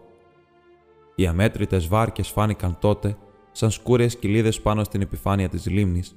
Οι 1.15 1.27
αμέτρητες 1.27 1.87
βάρκες 1.87 2.29
φάνηκαν 2.29 2.77
τότε 2.81 3.17
σαν 3.53 3.71
σκούρες 3.71 4.17
κοιλίδε 4.17 4.53
πάνω 4.63 4.85
στην 4.85 5.01
επιφάνεια 5.01 5.49
της 5.49 5.67
λίμνης, 5.67 6.17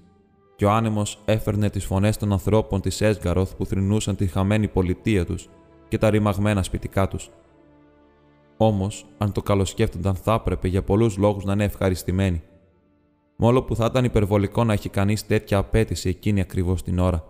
και 0.56 0.66
ο 0.66 0.72
άνεμος 0.72 1.20
έφερνε 1.26 1.70
τις 1.70 1.86
φωνές 1.86 2.18
των 2.18 2.32
ανθρώπων 2.32 2.82
της 2.82 3.02
Έσγαροθ 3.02 3.56
που 3.56 3.66
θρυνούσαν 3.66 4.16
τη 4.16 4.28
χαμένη 4.28 4.68
πολιτεία 4.68 5.26
τους 5.26 5.50
και 5.88 5.98
τα 5.98 6.10
ρημαγμένα 6.10 6.64
σπιτικά 6.64 7.08
τους. 7.08 7.30
Όμως, 8.58 9.06
αν 9.18 9.32
το 9.32 9.42
καλοσκέφτονταν, 9.42 10.16
θα 10.16 10.34
έπρεπε 10.34 10.68
για 10.68 10.84
πολλούς 10.84 11.18
λόγους 11.18 11.44
να 11.44 11.54
είναι 11.54 11.64
ευχαριστημένοι. 11.64 12.42
Μόλο 13.44 13.64
που 13.64 13.76
θα 13.76 13.86
ήταν 13.86 14.04
υπερβολικό 14.04 14.64
να 14.64 14.74
έχει 14.74 14.90
κανείς 14.90 15.26
τέτοια 15.26 15.58
απέτηση 15.58 16.10
εκείνη 16.10 16.42
ακριβώς 16.42 16.84
την 16.84 17.00
ώρα. 17.00 17.26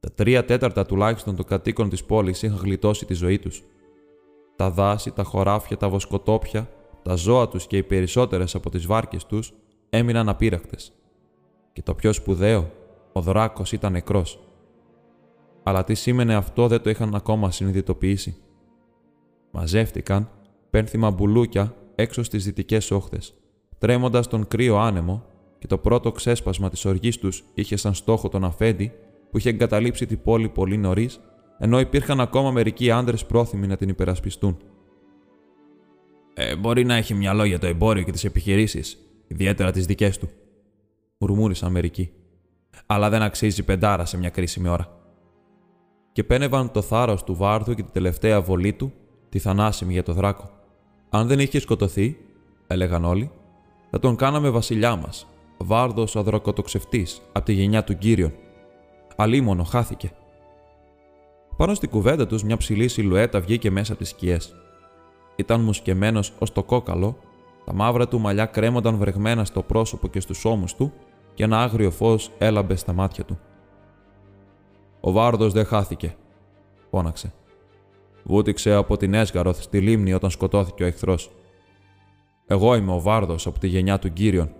Τα 0.00 0.12
τρία 0.12 0.44
τέταρτα 0.44 0.86
τουλάχιστον 0.86 1.36
των 1.36 1.44
κατοίκων 1.44 1.88
της 1.88 2.04
πόλης 2.04 2.42
είχαν 2.42 2.58
γλιτώσει 2.58 3.06
τη 3.06 3.14
ζωή 3.14 3.38
τους. 3.38 3.62
Τα 4.56 4.70
δάση, 4.70 5.10
τα 5.10 5.22
χωράφια, 5.22 5.76
τα 5.76 5.88
βοσκοτόπια, 5.88 6.68
τα 7.02 7.14
ζώα 7.14 7.48
τους 7.48 7.66
και 7.66 7.76
οι 7.76 7.82
περισσότερες 7.82 8.54
από 8.54 8.70
τις 8.70 8.86
βάρκες 8.86 9.26
τους 9.26 9.52
έμειναν 9.90 10.28
απείρακτες. 10.28 10.92
Και 11.72 11.82
το 11.82 11.94
πιο 11.94 12.12
σπουδαίο, 12.12 12.70
ο 13.12 13.20
δράκος 13.20 13.72
ήταν 13.72 13.92
νεκρός. 13.92 14.38
Αλλά 15.62 15.84
τι 15.84 15.94
σήμαινε 15.94 16.34
αυτό 16.34 16.68
δεν 16.68 16.82
το 16.82 16.90
είχαν 16.90 17.14
ακόμα 17.14 17.50
συνειδητοποιήσει. 17.50 18.36
Μαζεύτηκαν 19.50 20.30
πένθυμα 20.70 21.10
μπουλούκια 21.10 21.74
έξω 21.94 22.22
στις 22.22 22.44
δυτικές 22.44 22.90
όχθες, 22.90 23.34
τρέμοντας 23.84 24.26
τον 24.26 24.48
κρύο 24.48 24.76
άνεμο, 24.78 25.24
και 25.58 25.66
το 25.66 25.78
πρώτο 25.78 26.12
ξέσπασμα 26.12 26.70
της 26.70 26.84
οργής 26.84 27.18
τους 27.18 27.44
είχε 27.54 27.76
σαν 27.76 27.94
στόχο 27.94 28.28
τον 28.28 28.44
Αφέντη 28.44 28.92
που 29.30 29.38
είχε 29.38 29.48
εγκαταλείψει 29.48 30.06
την 30.06 30.22
πόλη 30.22 30.48
πολύ 30.48 30.76
νωρίς, 30.76 31.20
ενώ 31.58 31.80
υπήρχαν 31.80 32.20
ακόμα 32.20 32.50
μερικοί 32.50 32.90
άντρες 32.90 33.26
πρόθυμοι 33.26 33.66
να 33.66 33.76
την 33.76 33.88
υπερασπιστούν. 33.88 34.56
Ε, 36.34 36.56
μπορεί 36.56 36.84
να 36.84 36.94
έχει 36.94 37.14
μυαλό 37.14 37.44
για 37.44 37.58
το 37.58 37.66
εμπόριο 37.66 38.02
και 38.02 38.12
τις 38.12 38.24
επιχειρήσεις, 38.24 38.98
ιδιαίτερα 39.26 39.70
τις 39.70 39.86
δικές 39.86 40.18
του, 40.18 40.28
μουρμούρισαν 41.18 41.72
μερικοί. 41.72 42.10
Αλλά 42.86 43.10
δεν 43.10 43.22
αξίζει 43.22 43.62
πεντάρα 43.62 44.04
σε 44.04 44.16
μια 44.16 44.30
κρίσιμη 44.30 44.68
ώρα. 44.68 44.98
Και 46.12 46.24
πένευαν 46.24 46.70
το 46.70 46.82
θάρρος 46.82 47.24
του 47.24 47.34
Βάρδου 47.34 47.74
και 47.74 47.82
την 47.82 47.92
τελευταία 47.92 48.40
βολή 48.40 48.72
του, 48.72 48.92
τη 49.28 49.38
θανάσιμη 49.38 49.92
για 49.92 50.02
το 50.02 50.12
δράκο. 50.12 50.50
Αν 51.10 51.26
δεν 51.26 51.38
είχε 51.38 51.58
σκοτωθεί, 51.58 52.16
έλεγαν 52.66 53.04
όλοι, 53.04 53.30
θα 53.94 54.00
τον 54.00 54.16
κάναμε 54.16 54.50
βασιλιά 54.50 54.96
μας, 54.96 55.26
Βάρδος 55.58 56.14
ο 56.14 56.22
δρακοτοξευτή, 56.22 57.06
από 57.32 57.44
τη 57.44 57.52
γενιά 57.52 57.84
του 57.84 57.98
Κύριων. 57.98 58.32
Αλίμονο 59.16 59.62
χάθηκε. 59.62 60.12
Πάνω 61.56 61.74
στην 61.74 61.90
κουβέντα 61.90 62.26
τους, 62.26 62.42
μια 62.42 62.56
ψηλή 62.56 62.88
σιλουέτα 62.88 63.40
βγήκε 63.40 63.70
μέσα 63.70 63.92
από 63.92 64.00
τις 64.00 64.10
σκιές. 64.10 64.54
Ήταν 65.36 65.60
μουσκεμένος 65.60 66.32
ως 66.38 66.52
το 66.52 66.62
κόκαλο, 66.62 67.16
τα 67.64 67.74
μαύρα 67.74 68.08
του 68.08 68.20
μαλλιά 68.20 68.46
κρέμονταν 68.46 68.96
βρεγμένα 68.96 69.44
στο 69.44 69.62
πρόσωπο 69.62 70.08
και 70.08 70.20
στους 70.20 70.44
ώμους 70.44 70.74
του 70.74 70.92
και 71.34 71.44
ένα 71.44 71.62
άγριο 71.62 71.90
φως 71.90 72.30
έλαμπε 72.38 72.76
στα 72.76 72.92
μάτια 72.92 73.24
του. 73.24 73.38
Ο 75.00 75.12
Βάρδος 75.12 75.52
δεν 75.52 75.64
χάθηκε, 75.64 76.14
φώναξε. 76.90 77.32
Βούτυξε 78.22 78.72
από 78.72 78.96
την 78.96 79.14
Έσγαροθ 79.14 79.62
στη 79.62 79.80
λίμνη 79.80 80.12
όταν 80.12 80.30
σκοτώθηκε 80.30 80.82
ο 80.82 80.86
εχθρός. 80.86 81.30
Εγώ 82.46 82.74
είμαι 82.74 82.92
ο 82.92 83.00
Βάρδος 83.00 83.46
από 83.46 83.58
τη 83.58 83.66
γενιά 83.66 83.98
του 83.98 84.12
Κύριων. 84.12 84.50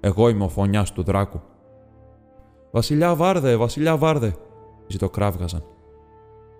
Εγώ 0.00 0.28
είμαι 0.28 0.44
ο 0.44 0.48
φωνιάς 0.48 0.92
του 0.92 1.02
δράκου. 1.02 1.40
Βασιλιά 2.70 3.14
Βάρδε, 3.14 3.56
Βασιλιά 3.56 3.96
Βάρδε, 3.96 4.36
ζητοκράβγαζαν. 4.86 5.64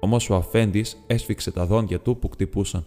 Όμως 0.01 0.31
ο 0.31 0.35
αφέντης 0.35 1.05
έσφιξε 1.07 1.51
τα 1.51 1.67
δόντια 1.67 2.01
του 2.01 2.19
που 2.19 2.29
κτυπούσαν. 2.29 2.85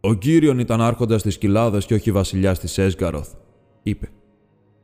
Ο 0.00 0.14
Κύριον 0.14 0.58
ήταν 0.58 0.80
άρχοντας 0.80 1.22
της 1.22 1.38
κοιλάδας 1.38 1.86
και 1.86 1.94
όχι 1.94 2.12
βασιλιάς 2.12 2.58
της 2.58 2.78
Έσγαροθ, 2.78 3.32
είπε. 3.82 4.10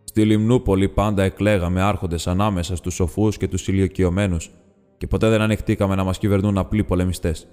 Στη 0.04 0.24
Λιμνούπολη 0.24 0.88
πάντα 0.88 1.22
εκλέγαμε 1.22 1.82
άρχοντες 1.82 2.26
ανάμεσα 2.26 2.76
στους 2.76 2.94
σοφούς 2.94 3.36
και 3.36 3.48
τους 3.48 3.68
ηλικιωμένους, 3.68 4.50
και 4.96 5.06
ποτέ 5.06 5.28
δεν 5.28 5.40
ανεχτήκαμε 5.40 5.94
να 5.94 6.04
μας 6.04 6.18
κυβερνούν 6.18 6.58
απλοί 6.58 6.84
πολεμιστές. 6.84 7.48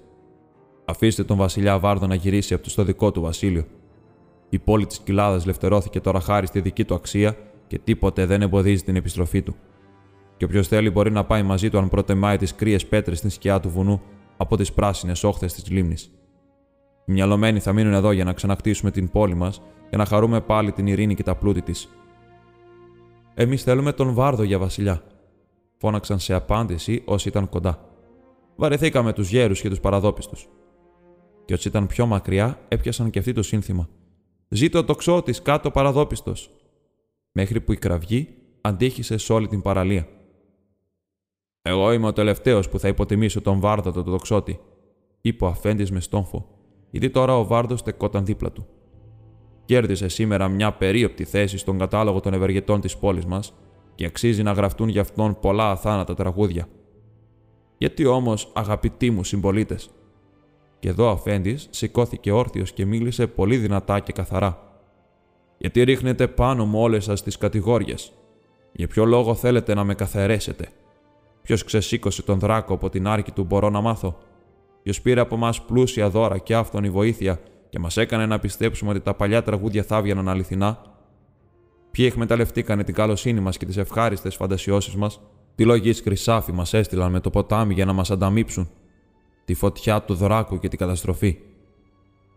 Αφήστε 0.84 1.24
τον 1.24 1.36
βασιλιά 1.36 1.78
Βάρδο 1.78 2.06
να 2.06 2.14
γυρίσει 2.14 2.54
από 2.54 2.62
το 2.62 2.70
στο 2.70 2.84
δικό 2.84 3.10
του 3.10 3.20
βασίλειο. 3.20 3.64
Η 4.50 4.58
πόλη 4.58 4.86
της 4.86 4.98
κοιλάδας 4.98 5.46
λευτερώθηκε 5.46 6.00
τώρα 6.00 6.20
χάρη 6.20 6.46
στη 6.46 6.60
δική 6.60 6.84
του 6.84 6.94
αξία 6.94 7.36
και 7.66 7.78
τίποτε 7.78 8.26
δεν 8.26 8.42
εμποδίζει 8.42 8.82
την 8.82 8.96
επιστροφή 8.96 9.42
του. 9.42 9.54
Και 10.36 10.44
όποιος 10.44 10.68
θέλει 10.68 10.90
μπορεί 10.90 11.10
να 11.10 11.24
πάει 11.24 11.42
μαζί 11.42 11.70
του 11.70 11.78
αν 11.78 11.88
προτεμάει 11.88 12.36
τις 12.36 12.54
κρύες 12.54 12.86
πέτρες 12.86 13.18
στην 13.18 13.30
σκιά 13.30 13.60
του 13.60 13.68
βουνού 13.68 14.02
από 14.36 14.56
τις 14.56 14.72
πράσινες 14.72 15.24
όχθες 15.24 15.54
της 15.54 15.70
λίμνης. 15.70 16.10
Οι 17.04 17.12
μυαλωμένοι 17.12 17.60
θα 17.60 17.72
μείνουν 17.72 17.92
εδώ 17.92 18.12
για 18.12 18.24
να 18.24 18.32
ξανακτήσουμε 18.32 18.90
την 18.90 19.10
πόλη 19.10 19.34
μας 19.34 19.62
και 19.90 19.96
να 19.96 20.04
χαρούμε 20.04 20.40
πάλι 20.40 20.72
την 20.72 20.86
ειρήνη 20.86 21.14
και 21.14 21.22
τα 21.22 21.34
πλούτη 21.34 21.62
της. 21.62 21.88
Εμείς 23.34 23.62
θέλουμε 23.62 23.92
τον 23.92 24.14
Βάρδο 24.14 24.42
για 24.42 24.58
βασιλιά, 24.58 25.02
φώναξαν 25.76 26.18
σε 26.18 26.34
απάντηση 26.34 27.02
όσοι 27.04 27.28
ήταν 27.28 27.48
κοντά. 27.48 27.84
Βαρεθήκαμε 28.56 29.12
τους 29.12 29.30
γέρους 29.30 29.60
και 29.60 29.68
τους 29.68 29.80
παραδόπιστους. 29.80 30.48
Και 31.44 31.54
όσοι 31.54 31.68
ήταν 31.68 31.86
πιο 31.86 32.06
μακριά 32.06 32.58
έπιασαν 32.68 33.10
και 33.10 33.18
αυτοί 33.18 33.32
το 33.32 33.42
σύνθημα. 33.42 33.88
Ζήτω 34.52 34.84
το 34.84 34.94
ξώτη 34.94 35.42
κάτω 35.42 35.70
παραδόπιστος. 35.70 36.50
Μέχρι 37.32 37.60
που 37.60 37.72
η 37.72 37.76
κραυγή 37.76 38.28
αντίχησε 38.60 39.16
σε 39.16 39.32
όλη 39.32 39.48
την 39.48 39.62
παραλία. 39.62 40.08
Εγώ 41.62 41.92
είμαι 41.92 42.06
ο 42.06 42.12
τελευταίος 42.12 42.68
που 42.68 42.78
θα 42.78 42.88
υποτιμήσω 42.88 43.40
τον 43.40 43.60
Βάρδο 43.60 43.92
το 43.92 44.02
τοξότη, 44.02 44.60
είπε 45.20 45.44
ο 45.44 45.48
αφέντης 45.48 45.90
με 45.90 46.00
στόμφο, 46.00 46.48
γιατί 46.90 47.10
τώρα 47.10 47.38
ο 47.38 47.46
Βάρδος 47.46 47.80
στεκόταν 47.80 48.24
δίπλα 48.24 48.52
του. 48.52 48.66
Κέρδισε 49.64 50.08
σήμερα 50.08 50.48
μια 50.48 50.72
περίοπτη 50.72 51.24
θέση 51.24 51.58
στον 51.58 51.78
κατάλογο 51.78 52.20
των 52.20 52.34
ευεργετών 52.34 52.80
της 52.80 52.96
πόλης 52.96 53.24
μας 53.26 53.54
και 53.94 54.06
αξίζει 54.06 54.42
να 54.42 54.52
γραφτούν 54.52 54.88
για 54.88 55.00
αυτόν 55.00 55.38
πολλά 55.40 55.70
αθάνατα 55.70 56.14
τραγούδια. 56.14 56.68
Γιατί 57.78 58.06
όμως, 58.06 58.52
αγαπητοί 58.54 59.10
μου 59.10 59.24
συμπολίτες, 59.24 59.90
και 60.80 60.88
εδώ 60.88 61.06
ο 61.06 61.10
Αφέντης 61.10 61.66
σηκώθηκε 61.70 62.32
όρθιος 62.32 62.72
και 62.72 62.86
μίλησε 62.86 63.26
πολύ 63.26 63.56
δυνατά 63.56 64.00
και 64.00 64.12
καθαρά. 64.12 64.58
Γιατί 65.58 65.82
ρίχνετε 65.82 66.28
πάνω 66.28 66.66
μου 66.66 66.80
όλες 66.80 67.04
σας 67.04 67.22
τις 67.22 67.38
κατηγόριες; 67.38 68.12
Για 68.72 68.86
ποιο 68.86 69.04
λόγο 69.04 69.34
θέλετε 69.34 69.74
να 69.74 69.84
με 69.84 69.94
καθαρέσετε; 69.94 70.68
Ποιος 71.42 71.64
ξεσήκωσε 71.64 72.22
τον 72.22 72.38
δράκο 72.38 72.74
από 72.74 72.88
την 72.88 73.06
άρκη 73.06 73.30
του, 73.30 73.44
μπορώ 73.44 73.70
να 73.70 73.80
μάθω; 73.80 74.18
Ποιος 74.82 75.00
πήρε 75.00 75.20
από 75.20 75.34
εμά 75.34 75.52
πλούσια 75.66 76.10
δώρα 76.10 76.38
και 76.38 76.54
άφθονη 76.54 76.90
βοήθεια 76.90 77.40
και 77.68 77.78
μας 77.78 77.96
έκανε 77.96 78.26
να 78.26 78.38
πιστέψουμε 78.38 78.90
ότι 78.90 79.00
τα 79.00 79.14
παλιά 79.14 79.42
τραγούδια 79.42 79.82
θα 79.82 79.96
έβγαιναν 79.96 80.28
αληθινά; 80.28 80.82
Ποιοι 81.90 82.06
εκμεταλλευτήκανε 82.10 82.84
την 82.84 82.94
καλοσύνη 82.94 83.40
μας 83.40 83.56
και 83.56 83.66
τις 83.66 83.76
ευχάριστες 83.76 84.34
φαντασιώσεις 84.34 84.94
μας, 84.94 85.20
τι 85.54 85.64
λογής 85.64 86.00
χρυσάφι 86.00 86.52
μας 86.52 86.74
έστειλαν 86.74 87.10
με 87.10 87.20
το 87.20 87.30
ποτάμι 87.30 87.74
για 87.74 87.84
να 87.84 87.92
μας 87.92 88.10
ανταμείψουν, 88.10 88.70
τη 89.44 89.54
φωτιά 89.54 90.02
του 90.02 90.14
δράκου 90.14 90.58
και 90.58 90.68
την 90.68 90.78
καταστροφή. 90.78 91.38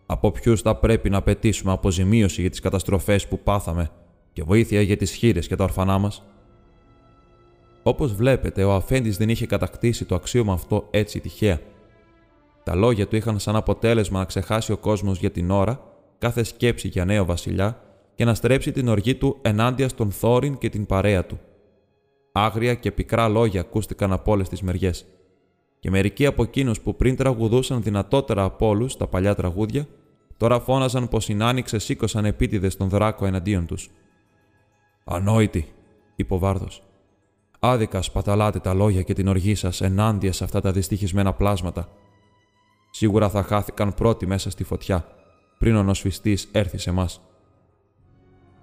Από 0.05 0.31
ποιους 0.31 0.61
θα 0.61 0.75
πρέπει 0.75 1.09
να 1.09 1.17
απαιτήσουμε 1.17 1.71
αποζημίωση 1.71 2.41
για 2.41 2.49
τις 2.49 2.59
καταστροφές 2.59 3.27
που 3.27 3.39
πάθαμε 3.39 3.91
και 4.33 4.43
βοήθεια 4.43 4.81
για 4.81 4.97
τις 4.97 5.11
χείρες 5.11 5.47
και 5.47 5.55
τα 5.55 5.63
ορφανά 5.63 5.97
μας; 5.97 6.23
Όπως 7.83 8.13
βλέπετε, 8.15 8.63
ο 8.63 8.73
Αφέντης 8.73 9.17
δεν 9.17 9.29
είχε 9.29 9.45
κατακτήσει 9.45 10.05
το 10.05 10.15
αξίωμα 10.15 10.53
αυτό 10.53 10.87
έτσι 10.91 11.19
τυχαία. 11.19 11.59
Τα 12.63 12.75
λόγια 12.75 13.07
του 13.07 13.15
είχαν 13.15 13.39
σαν 13.39 13.55
αποτέλεσμα 13.55 14.19
να 14.19 14.25
ξεχάσει 14.25 14.71
ο 14.71 14.77
κόσμος 14.77 15.19
για 15.19 15.31
την 15.31 15.51
ώρα 15.51 15.79
κάθε 16.17 16.43
σκέψη 16.43 16.87
για 16.87 17.05
νέο 17.05 17.25
βασιλιά 17.25 17.81
και 18.15 18.25
να 18.25 18.33
στρέψει 18.33 18.71
την 18.71 18.87
οργή 18.87 19.15
του 19.15 19.37
ενάντια 19.41 19.89
στον 19.89 20.11
Θόριν 20.11 20.57
και 20.57 20.69
την 20.69 20.85
παρέα 20.85 21.25
του. 21.25 21.39
Άγρια 22.31 22.73
και 22.73 22.91
πικρά 22.91 23.27
λόγια 23.27 23.61
ακούστηκαν 23.61 24.11
από 24.11 24.31
όλες 24.31 24.49
τις 24.49 24.61
μεριές. 24.61 25.05
Και 25.83 25.89
μερικοί 25.89 26.25
από 26.25 26.43
εκείνους 26.43 26.81
που 26.81 26.95
πριν 26.95 27.15
τραγουδούσαν 27.15 27.81
δυνατότερα 27.81 28.43
από 28.43 28.67
όλους 28.67 28.97
τα 28.97 29.07
παλιά 29.07 29.35
τραγούδια, 29.35 29.87
Τώρα 30.37 30.59
φώναζαν 30.59 31.07
πως 31.07 31.29
οι 31.29 31.33
νάνοι 31.33 31.61
ξεσήκωσαν 31.61 32.25
επίτηδες 32.25 32.77
τον 32.77 32.89
δράκο 32.89 33.25
εναντίον 33.25 33.65
τους. 33.65 33.89
Ανόητη, 35.03 35.67
είπε 36.15 36.33
ο 36.33 36.37
Βάρδος. 36.37 36.83
Άδικα 37.59 38.01
σπαταλάτε 38.01 38.59
τα 38.59 38.73
λόγια 38.73 39.01
και 39.01 39.13
την 39.13 39.27
οργή 39.27 39.55
σας 39.55 39.81
ενάντια 39.81 40.33
σε 40.33 40.43
αυτά 40.43 40.61
τα 40.61 40.71
δυστυχισμένα 40.71 41.33
πλάσματα. 41.33 41.89
Σίγουρα 42.91 43.29
θα 43.29 43.43
χάθηκαν 43.43 43.93
πρώτοι 43.93 44.27
μέσα 44.27 44.49
στη 44.49 44.63
φωτιά, 44.63 45.07
πριν 45.59 45.75
ο 45.75 45.83
νοσφιστής 45.83 46.49
έρθει 46.51 46.77
σε 46.77 46.89
εμά. 46.89 47.09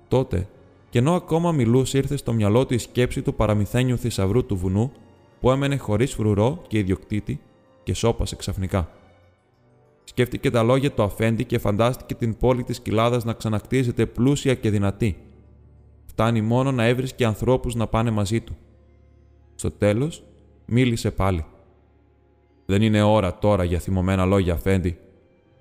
Τότε, 0.08 0.48
και 0.90 0.98
ενώ 0.98 1.14
ακόμα 1.14 1.52
μιλούσε, 1.52 1.98
ήρθε 1.98 2.16
στο 2.16 2.32
μυαλό 2.32 2.66
του 2.66 2.74
η 2.74 2.78
σκέψη 2.78 3.22
του 3.22 3.34
παραμυθένιου 3.34 3.98
θησαυρού 3.98 4.46
του 4.46 4.56
βουνού 4.56 4.92
που 5.40 5.50
έμενε 5.50 5.76
χωρίς 5.76 6.14
φρουρό 6.14 6.62
και 6.66 6.78
ιδιοκτήτη 6.78 7.40
και 7.82 7.94
σώπασε 7.94 8.36
ξαφνικά. 8.36 8.88
Σκέφτηκε 10.04 10.50
τα 10.50 10.62
λόγια 10.62 10.92
του 10.92 11.02
αφέντη 11.02 11.44
και 11.44 11.58
φαντάστηκε 11.58 12.14
την 12.14 12.36
πόλη 12.36 12.62
της 12.62 12.80
κοιλάδας 12.80 13.24
να 13.24 13.32
ξανακτίζεται 13.32 14.06
πλούσια 14.06 14.54
και 14.54 14.70
δυνατή. 14.70 15.16
Φτάνει 16.06 16.40
μόνο 16.40 16.72
να 16.72 16.84
έβρισκε 16.84 17.26
ανθρώπους 17.26 17.74
να 17.74 17.86
πάνε 17.86 18.10
μαζί 18.10 18.40
του. 18.40 18.56
Στο 19.54 19.70
τέλος, 19.70 20.24
μίλησε 20.66 21.10
πάλι. 21.10 21.44
Δεν 22.66 22.82
είναι 22.82 23.02
ώρα 23.02 23.38
τώρα 23.38 23.64
για 23.64 23.78
θυμωμένα 23.78 24.24
λόγια, 24.24 24.52
αφέντη, 24.52 24.98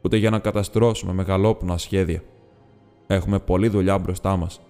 ούτε 0.02 0.18
για 0.18 0.30
να 0.30 0.40
καταστρώσουμε 0.40 1.14
μεγαλόπνοα 1.14 1.78
σχέδια. 1.78 2.24
Έχουμε 3.08 3.40
πολλή 3.40 3.68
δουλειά 3.68 3.98
μπροστά 3.98 4.38
μας. 4.38 4.62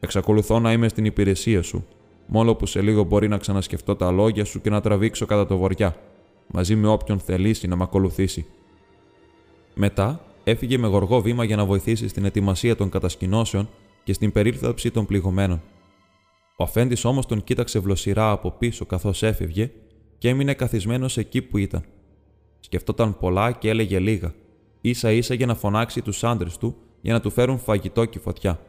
Εξακολουθώ 0.00 0.60
να 0.60 0.72
είμαι 0.72 0.88
στην 0.88 1.04
υπηρεσία 1.04 1.62
σου, 1.62 1.86
μόνο 2.26 2.54
που 2.54 2.66
σε 2.66 2.80
λίγο 2.82 3.02
μπορεί 3.02 3.28
να 3.28 3.38
ξανασκεφτώ 3.38 3.96
τα 3.96 4.10
λόγια 4.10 4.44
σου 4.44 4.60
και 4.60 4.70
να 4.70 4.80
τραβήξω 4.80 5.26
κατά 5.26 5.46
το 5.46 5.56
βοριά, 5.56 5.96
μαζί 6.46 6.76
με 6.76 6.88
όποιον 6.88 7.18
θελήσει 7.18 7.66
να 7.66 7.76
με 7.76 7.82
ακολουθήσει. 7.82 8.46
Μετά 9.74 10.20
έφυγε 10.44 10.78
με 10.78 10.86
γοργό 10.86 11.20
βήμα 11.20 11.44
για 11.44 11.56
να 11.56 11.64
βοηθήσει 11.64 12.08
στην 12.08 12.24
ετοιμασία 12.24 12.76
των 12.76 12.90
κατασκηνώσεων 12.90 13.68
και 14.04 14.12
στην 14.12 14.32
περίληψη 14.32 14.90
των 14.90 15.06
πληγωμένων. 15.06 15.62
Ο 16.56 16.64
αφέντης 16.64 17.04
όμως 17.04 17.26
τον 17.26 17.44
κοίταξε 17.44 17.78
βλοσιρά 17.78 18.30
από 18.30 18.50
πίσω 18.50 18.86
καθώς 18.86 19.22
έφευγε 19.22 19.70
και 20.18 20.28
έμεινε 20.28 20.54
καθισμένος 20.54 21.18
εκεί 21.18 21.42
που 21.42 21.58
ήταν. 21.58 21.84
Σκεφτόταν 22.60 23.18
πολλά 23.18 23.52
και 23.52 23.68
έλεγε 23.68 23.98
λίγα, 23.98 24.34
ίσα 24.80 25.12
ίσα 25.12 25.34
για 25.34 25.46
να 25.46 25.54
φωνάξει 25.54 26.02
τους 26.02 26.24
άντρες 26.24 26.58
του 26.58 26.76
για 27.00 27.12
να 27.12 27.20
του 27.20 27.30
φέρουν 27.30 27.58
φαγητό 27.58 28.04
και 28.04 28.18
φωτιά. 28.18 28.60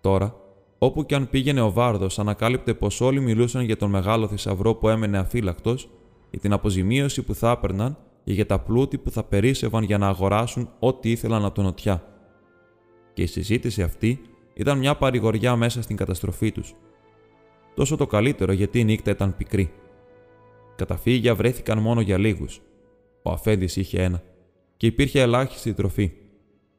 Τώρα, 0.00 0.34
όπου 0.78 1.06
και 1.06 1.14
αν 1.14 1.30
πήγαινε 1.30 1.60
ο 1.60 1.72
Βάρδος, 1.72 2.18
ανακάλυπτε 2.18 2.74
πως 2.74 3.00
όλοι 3.00 3.20
μιλούσαν 3.20 3.64
για 3.64 3.76
τον 3.76 3.90
μεγάλο 3.90 4.28
θησαυρό 4.28 4.74
που 4.74 4.88
έμενε 4.88 5.18
αφύλακτος, 5.18 5.90
για 6.30 6.40
την 6.40 6.52
αποζημίωση 6.52 7.22
που 7.22 7.34
θα 7.34 7.50
έπαιρναν 7.50 7.98
και 8.24 8.32
για 8.32 8.46
τα 8.46 8.58
πλούτη 8.58 8.98
που 8.98 9.10
θα 9.10 9.24
περίσευαν 9.24 9.82
για 9.82 9.98
να 9.98 10.08
αγοράσουν 10.08 10.68
ό,τι 10.78 11.10
ήθελαν 11.10 11.44
από 11.44 11.54
τον 11.54 11.64
νοτιά. 11.64 12.04
Και 13.12 13.22
η 13.22 13.26
συζήτηση 13.26 13.82
αυτή 13.82 14.20
ήταν 14.54 14.78
μια 14.78 14.96
παρηγοριά 14.96 15.56
μέσα 15.56 15.82
στην 15.82 15.96
καταστροφή 15.96 16.52
τους. 16.52 16.74
Τόσο 17.74 17.96
το 17.96 18.06
καλύτερο 18.06 18.52
γιατί 18.52 18.80
η 18.80 18.84
νύχτα 18.84 19.10
ήταν 19.10 19.36
πικρή. 19.36 19.72
Καταφύγια 20.76 21.34
βρέθηκαν 21.34 21.78
μόνο 21.78 22.00
για 22.00 22.18
λίγους. 22.18 22.60
Ο 23.22 23.30
Αφέντης 23.30 23.76
είχε 23.76 24.02
ένα, 24.02 24.22
και 24.76 24.86
υπήρχε 24.86 25.20
ελάχιστη 25.20 25.74
τροφή. 25.74 26.12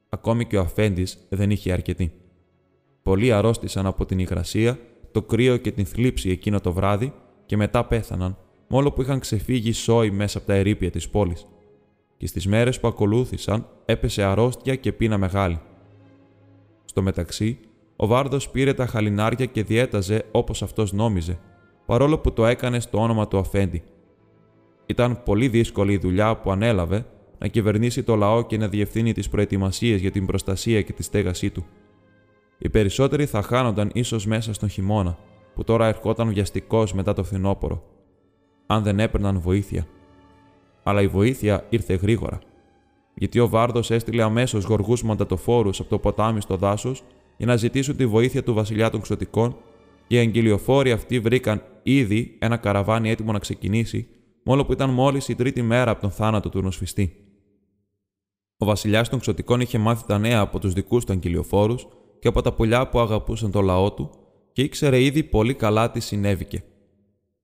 Ακόμη 0.09 0.45
και 0.45 0.57
ο 0.57 0.61
Αφέντης 0.61 1.27
δεν 1.29 1.51
είχε 1.51 1.71
αρκετή. 1.71 2.11
Πολλοί 3.07 3.31
αρρώστησαν 3.31 3.85
από 3.85 4.05
την 4.05 4.19
υγρασία, 4.19 4.79
το 5.11 5.21
κρύο 5.21 5.57
και 5.57 5.71
την 5.71 5.85
θλίψη 5.85 6.29
εκείνο 6.29 6.59
το 6.59 6.73
βράδυ 6.73 7.13
και 7.45 7.57
μετά 7.57 7.86
πέθαναν, 7.86 8.38
μόνο 8.67 8.91
που 8.91 9.01
είχαν 9.01 9.19
ξεφύγει 9.19 9.71
σόι 9.71 10.12
μέσα 10.12 10.38
από 10.38 10.47
τα 10.47 10.53
ερήπια 10.53 10.91
της 10.91 11.10
πόλης. 11.10 11.47
Και 12.17 12.27
στις 12.27 12.47
μέρες 12.47 12.79
που 12.79 12.88
ακολούθησαν 12.88 13.67
έπεσε 13.86 14.23
αρρώστια 14.23 14.75
και 14.75 14.91
πείνα 14.91 15.17
μεγάλη. 15.17 15.60
Στο 16.86 17.01
μεταξύ, 17.01 17.60
ο 17.95 18.08
Βάρδος 18.08 18.49
πήρε 18.49 18.73
τα 18.73 18.86
χαλινάρια 18.86 19.45
και 19.45 19.63
διέταζε 19.63 20.25
όπως 20.32 20.63
αυτός 20.63 20.93
νόμιζε, 20.93 21.39
παρόλο 21.86 22.17
που 22.17 22.34
το 22.34 22.45
έκανε 22.45 22.79
στο 22.79 23.01
όνομα 23.01 23.27
του 23.27 23.38
Αφέντη. 23.38 23.84
Ήταν 24.86 25.23
πολύ 25.23 25.47
δύσκολη 25.47 25.93
η 25.93 25.97
δουλειά 25.97 26.38
που 26.38 26.51
ανέλαβε 26.51 27.05
να 27.38 27.47
κυβερνήσει 27.47 28.03
το 28.03 28.15
λαό 28.15 28.45
και 28.45 28.58
να 28.58 28.67
διευθύνει 28.67 29.13
τις 29.13 29.29
προετοιμασίες 29.29 30.01
για 30.01 30.12
την 30.12 30.25
προστασία 30.25 30.82
και 30.82 30.93
τη 30.93 31.03
στέγασή 31.03 31.49
του. 31.49 31.65
Οι 32.58 32.70
περισσότεροι 32.70 33.26
θα 33.26 33.41
χάνονταν 33.41 33.89
ίσως 33.93 34.26
μέσα 34.26 34.54
στον 34.54 34.70
χειμώνα, 34.70 35.17
που 35.56 35.63
τώρα 35.63 35.88
ερχόταν 35.88 36.34
βιαστικός 36.34 36.93
μετά 36.93 37.13
το 37.13 37.24
φθινόπωρο, 37.24 37.84
αν 38.65 38.84
δεν 38.84 39.00
έπαιρναν 39.00 39.39
βοήθεια. 39.39 39.88
Αλλά 40.84 41.02
η 41.02 41.08
βοήθεια 41.08 41.65
ήρθε 41.70 41.93
γρήγορα, 41.93 42.39
γιατί 43.13 43.39
ο 43.39 43.48
Βάρδος 43.48 43.91
έστειλε 43.91 44.24
αμέσως 44.24 44.63
γοργούς 44.63 45.04
μαντατοφόρους 45.04 45.80
από 45.80 45.89
το 45.89 46.00
ποτάμι 46.00 46.41
στο 46.41 46.56
δάσος 46.56 47.04
για 47.38 47.46
να 47.46 47.56
ζητήσουν 47.56 47.96
τη 47.96 48.06
βοήθεια 48.06 48.43
του 48.43 48.54
βασιλιά 48.54 48.89
των 48.89 49.02
Ξωτικών, 49.02 49.56
και 50.08 50.15
οι 50.15 50.20
αγγελιοφόροι 50.20 50.91
αυτοί 50.91 51.20
βρήκαν 51.20 51.62
ήδη 51.84 52.36
ένα 52.39 52.58
καραβάνι 52.58 53.10
έτοιμο 53.10 53.32
να 53.32 53.39
ξεκινήσει, 53.39 54.08
μόνο 54.43 54.65
που 54.65 54.72
ήταν 54.72 54.89
μόλις 54.89 55.28
η 55.28 55.36
τρίτη 55.36 55.62
μέρα 55.62 55.91
από 55.91 56.02
τον 56.02 56.12
θάνατο 56.12 56.50
του 56.50 56.62
νοσφιστή. 56.62 57.15
Ο 58.58 58.65
βασιλιάς 58.65 59.10
των 59.10 59.20
Ξωτικών 59.20 59.60
είχε 59.62 59.78
μάθει 59.78 60.06
τα 60.06 60.17
νέα 60.17 60.39
από 60.39 60.60
τους 60.60 60.74
δικούς 60.74 61.06
του 61.06 61.12
αγγελιοφόρους 61.12 61.88
και 62.19 62.27
από 62.27 62.41
τα 62.41 62.53
πουλιά 62.53 62.89
που 62.89 62.99
αγαπούσαν 62.99 63.51
το 63.51 63.62
λαό 63.62 63.93
του 63.93 64.10
και 64.51 64.62
ήξερε 64.62 65.01
ήδη 65.01 65.23
πολύ 65.23 65.53
καλά 65.53 65.91
τι 65.91 65.99
συνέβηκε. 65.99 66.63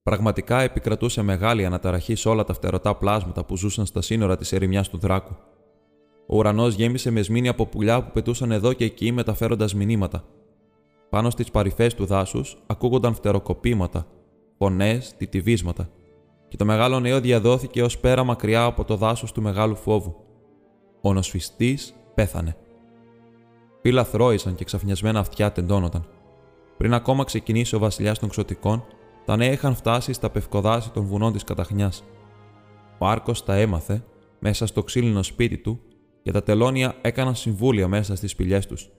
Πραγματικά 0.02 0.60
επικρατούσε 0.60 1.22
μεγάλη 1.22 1.64
αναταραχή 1.64 2.14
σε 2.14 2.28
όλα 2.28 2.44
τα 2.44 2.54
φτερωτά 2.54 2.94
πλάσματα 2.94 3.44
που 3.44 3.56
ζούσαν 3.56 3.86
στα 3.86 4.02
σύνορα 4.02 4.36
της 4.36 4.52
ερημιάς 4.52 4.88
του 4.88 4.98
Δράκου. 4.98 5.36
Ο 6.26 6.36
ουρανός 6.36 6.74
γέμισε 6.74 7.10
με 7.10 7.22
σμήνη 7.22 7.48
από 7.48 7.66
πουλιά 7.66 8.04
που 8.04 8.10
πετούσαν 8.12 8.52
εδώ 8.52 8.72
και 8.72 8.84
εκεί 8.84 9.12
μεταφέροντας 9.12 9.74
μηνύματα. 9.74 10.24
Πάνω 11.10 11.30
στις 11.30 11.50
παρυφές 11.50 11.94
του 11.94 12.06
δάσους 12.06 12.62
ακούγονταν 12.66 13.14
φτεροκοπήματα, 13.14 14.06
φωνές, 14.58 15.14
τιτιβίσματα, 15.16 15.90
και 16.48 16.56
το 16.56 16.64
μεγάλο 16.64 17.00
νέο 17.00 17.20
διαδόθηκε 17.20 17.82
ως 17.82 17.98
πέρα 17.98 18.24
μακριά 18.24 18.64
από 18.64 18.84
το 18.84 18.96
δάσος 18.96 19.32
του 19.32 19.42
μεγάλου 19.42 19.76
φόβου. 19.76 20.16
Ο 21.00 21.12
νοσφιστής 21.12 21.94
πέθανε. 22.14 22.56
Πύλα 23.84 24.04
θρόησαν 24.04 24.54
και 24.54 24.64
ξαφνιασμένα 24.64 25.18
αυτιά 25.18 25.52
τεντώνονταν. 25.52 26.06
Πριν 26.76 26.94
ακόμα 26.94 27.24
ξεκινήσει 27.24 27.74
ο 27.74 27.78
βασιλιάς 27.78 28.18
των 28.18 28.28
Ξωτικών, 28.28 28.84
τα 29.24 29.36
νέα 29.36 29.52
είχαν 29.52 29.74
φτάσει 29.74 30.12
στα 30.12 30.30
πευκοδάση 30.30 30.90
των 30.90 31.04
βουνών 31.04 31.32
της 31.32 31.44
Καταχνιάς. 31.44 32.04
Ο 32.98 33.06
Άρκος 33.06 33.44
τα 33.44 33.54
έμαθε 33.54 34.04
μέσα 34.38 34.66
στο 34.66 34.82
ξύλινο 34.82 35.22
σπίτι 35.22 35.58
του 35.58 35.80
και 36.22 36.30
τα 36.30 36.42
τελώνια 36.42 36.94
έκαναν 37.00 37.34
συμβούλια 37.34 37.88
μέσα 37.88 38.16
στις 38.16 38.30
σπηλιές 38.30 38.66
τους. 38.66 38.90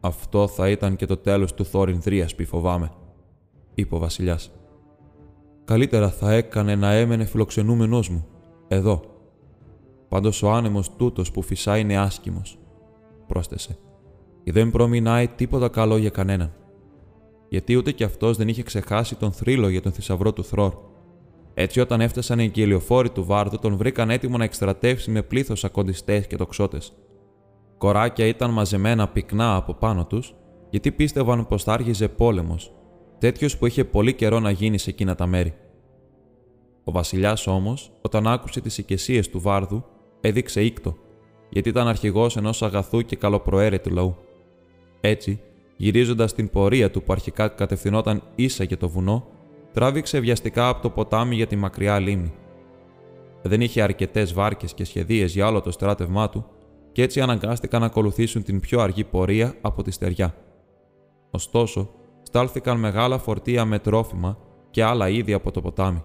Αυτό 0.00 0.48
θα 0.48 0.68
ήταν 0.68 0.96
και 0.96 1.06
το 1.06 1.16
τέλος 1.16 1.54
του 1.54 1.64
Θόριν 1.64 2.00
Δρία, 2.00 2.28
φοβάμαι, 2.46 2.90
είπε 3.74 3.94
ο 3.94 3.98
Βασιλιάς. 3.98 4.50
Καλύτερα 5.64 6.10
θα 6.10 6.32
έκανε 6.32 6.74
να 6.74 6.92
έμενε 6.92 7.24
φιλοξενούμενός 7.24 8.08
μου, 8.08 8.26
εδώ. 8.68 9.00
Πάντως 10.08 10.42
ο 10.42 10.50
άνεμος 10.50 10.96
τούτος 10.96 11.30
που 11.30 11.42
φυσάει 11.42 11.80
είναι 11.80 11.98
άσχημο 11.98 12.42
πρόσθεσε. 13.26 13.78
Και 14.44 14.52
δεν 14.52 14.70
προμηνάει 14.70 15.28
τίποτα 15.28 15.68
καλό 15.68 15.96
για 15.96 16.10
κανέναν. 16.10 16.52
Γιατί 17.48 17.76
ούτε 17.76 17.92
κι 17.92 18.04
αυτός 18.04 18.36
δεν 18.36 18.48
είχε 18.48 18.62
ξεχάσει 18.62 19.16
τον 19.16 19.32
θρύλο 19.32 19.68
για 19.68 19.82
τον 19.82 19.92
θησαυρό 19.92 20.32
του 20.32 20.44
Θρόρ. 20.44 20.74
Έτσι, 21.54 21.80
όταν 21.80 22.00
έφτασαν 22.00 22.38
οι 22.38 22.48
κυελιοφόροι 22.48 23.10
του 23.10 23.24
Βάρδου, 23.24 23.58
τον 23.58 23.76
βρήκαν 23.76 24.10
έτοιμο 24.10 24.36
να 24.36 24.44
εκστρατεύσει 24.44 25.10
με 25.10 25.22
πλήθος 25.22 25.64
ακοντιστές 25.64 26.26
και 26.26 26.36
τοξότες. 26.36 26.92
Κοράκια 27.78 28.26
ήταν 28.26 28.50
μαζεμένα 28.50 29.08
πυκνά 29.08 29.56
από 29.56 29.74
πάνω 29.74 30.06
τους, 30.06 30.34
γιατί 30.70 30.92
πίστευαν 30.92 31.46
πως 31.46 31.62
θα 31.62 31.72
άρχιζε 31.72 32.08
πόλεμος, 32.08 32.74
τέτοιος 33.18 33.58
που 33.58 33.66
είχε 33.66 33.84
πολύ 33.84 34.14
καιρό 34.14 34.40
να 34.40 34.50
γίνει 34.50 34.78
σε 34.78 34.90
εκείνα 34.90 35.14
τα 35.14 35.26
μέρη. 35.26 35.54
Ο 36.84 36.92
βασιλιάς 36.92 37.46
όμως, 37.46 37.92
όταν 38.02 38.26
άκουσε 38.26 38.60
τις 38.60 38.78
οικεσίες 38.78 39.28
του 39.28 39.40
Βάρδου, 39.40 39.84
έδειξε 40.20 40.64
ήκτο 40.64 40.96
γιατί 41.56 41.70
ήταν 41.70 41.88
αρχηγός 41.88 42.36
ενός 42.36 42.62
αγαθού 42.62 43.02
και 43.02 43.16
καλοπροαίρετου 43.16 43.90
λαού. 43.90 44.16
Έτσι, 45.00 45.40
γυρίζοντας 45.76 46.34
την 46.34 46.50
πορεία 46.50 46.90
του 46.90 47.02
που 47.02 47.12
αρχικά 47.12 47.48
κατευθυνόταν 47.48 48.22
ίσα 48.34 48.64
για 48.64 48.76
το 48.76 48.88
βουνό, 48.88 49.26
τράβηξε 49.72 50.18
βιαστικά 50.18 50.68
από 50.68 50.82
το 50.82 50.90
ποτάμι 50.90 51.34
για 51.34 51.46
τη 51.46 51.56
μακριά 51.56 51.98
λίμνη. 51.98 52.32
Δεν 53.42 53.60
είχε 53.60 53.82
αρκετές 53.82 54.32
βάρκες 54.32 54.74
και 54.74 54.84
σχεδίες 54.84 55.32
για 55.32 55.46
όλο 55.46 55.60
το 55.60 55.70
στράτευμά 55.70 56.28
του, 56.28 56.46
και 56.92 57.02
έτσι 57.02 57.20
αναγκάστηκαν 57.20 57.80
να 57.80 57.86
ακολουθήσουν 57.86 58.42
την 58.42 58.60
πιο 58.60 58.80
αργή 58.80 59.04
πορεία 59.04 59.54
από 59.60 59.82
τη 59.82 59.90
στεριά. 59.90 60.34
Ωστόσο, 61.30 61.90
στάλθηκαν 62.22 62.78
μεγάλα 62.78 63.18
φορτία 63.18 63.64
με 63.64 63.78
τρόφιμα 63.78 64.38
και 64.70 64.82
άλλα 64.82 65.08
είδη 65.08 65.32
από 65.32 65.50
το 65.50 65.60
ποτάμι. 65.60 66.02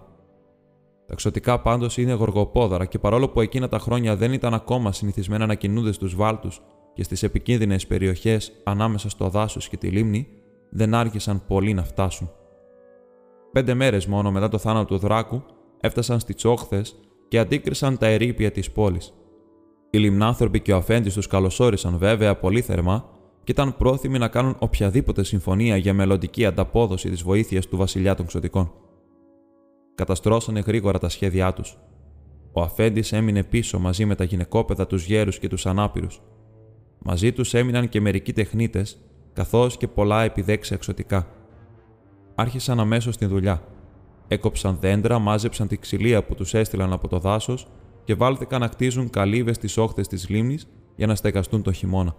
Τα 1.12 1.18
εξωτικά 1.18 1.60
πάντως 1.60 1.98
είναι 1.98 2.12
γοργοπόδαρα 2.12 2.84
και 2.84 2.98
παρόλο 2.98 3.28
που 3.28 3.40
εκείνα 3.40 3.68
τα 3.68 3.78
χρόνια 3.78 4.16
δεν 4.16 4.32
ήταν 4.32 4.54
ακόμα 4.54 4.92
συνηθισμένα 4.92 5.46
να 5.46 5.54
κινούνται 5.54 5.92
στους 5.92 6.14
βάλτους 6.14 6.60
και 6.94 7.02
στις 7.02 7.22
επικίνδυνες 7.22 7.86
περιοχές 7.86 8.52
ανάμεσα 8.64 9.08
στο 9.08 9.28
δάσος 9.28 9.68
και 9.68 9.76
τη 9.76 9.88
λίμνη, 9.88 10.28
δεν 10.70 10.94
άρχισαν 10.94 11.42
πολύ 11.46 11.74
να 11.74 11.84
φτάσουν. 11.84 12.30
Πέντε 13.52 13.74
μέρες 13.74 14.06
μόνο 14.06 14.30
μετά 14.30 14.48
το 14.48 14.58
θάνατο 14.58 14.94
του 14.94 14.98
Δράκου 14.98 15.42
έφτασαν 15.80 16.20
στις 16.20 16.44
όχθες 16.44 16.94
και 17.28 17.38
αντίκρισαν 17.38 17.98
τα 17.98 18.06
ερήπια 18.06 18.50
της 18.50 18.70
πόλης. 18.70 19.12
Οι 19.90 19.98
λιμνάνθρωποι 19.98 20.60
και 20.60 20.72
ο 20.72 20.76
αφέντης 20.76 21.14
τους 21.14 21.26
καλωσόρισαν 21.26 21.98
βέβαια 21.98 22.36
πολύ 22.36 22.60
θερμά 22.60 23.04
και 23.44 23.52
ήταν 23.52 23.76
πρόθυμοι 23.76 24.18
να 24.18 24.28
κάνουν 24.28 24.56
οποιαδήποτε 24.58 25.24
συμφωνία 25.24 25.76
για 25.76 25.94
μελλοντική 25.94 26.44
ανταπόδοση 26.44 27.10
της 27.10 27.22
βοήθειας 27.22 27.66
του 27.66 27.76
βασιλιά 27.76 28.14
των 28.14 28.26
ξωτικών. 28.26 28.72
Καταστρώσανε 30.02 30.60
γρήγορα 30.60 30.98
τα 30.98 31.08
σχέδιά 31.08 31.52
τους. 31.52 31.78
Ο 32.52 32.60
αφέντης 32.60 33.12
έμεινε 33.12 33.44
πίσω 33.44 33.78
μαζί 33.78 34.04
με 34.04 34.14
τα 34.14 34.24
γυναικόπαιδα, 34.24 34.86
τους 34.86 35.06
γέρους 35.06 35.38
και 35.38 35.48
τους 35.48 35.66
ανάπηρους. 35.66 36.20
Μαζί 36.98 37.32
τους 37.32 37.54
έμειναν 37.54 37.88
και 37.88 38.00
μερικοί 38.00 38.32
τεχνίτες, 38.32 38.98
καθώς 39.32 39.76
και 39.76 39.88
πολλά 39.88 40.22
επιδέξια 40.22 40.76
εξωτικά. 40.76 41.26
Άρχισαν 42.34 42.80
αμέσως 42.80 43.16
τη 43.16 43.26
δουλειά. 43.26 43.62
Έκοψαν 44.28 44.78
δέντρα, 44.80 45.18
μάζεψαν 45.18 45.68
τη 45.68 45.76
ξυλία 45.76 46.24
που 46.24 46.34
τους 46.34 46.54
έστειλαν 46.54 46.92
από 46.92 47.08
το 47.08 47.18
δάσος 47.18 47.66
και 48.04 48.14
βάλθηκαν 48.14 48.60
να 48.60 48.68
κτίζουν 48.68 49.10
καλύβες 49.10 49.56
στις 49.56 49.76
όχθες 49.76 50.08
της 50.08 50.28
λίμνης 50.28 50.68
για 50.96 51.06
να 51.06 51.14
στεγαστούν 51.14 51.62
το 51.62 51.72
χειμώνα. 51.72 52.14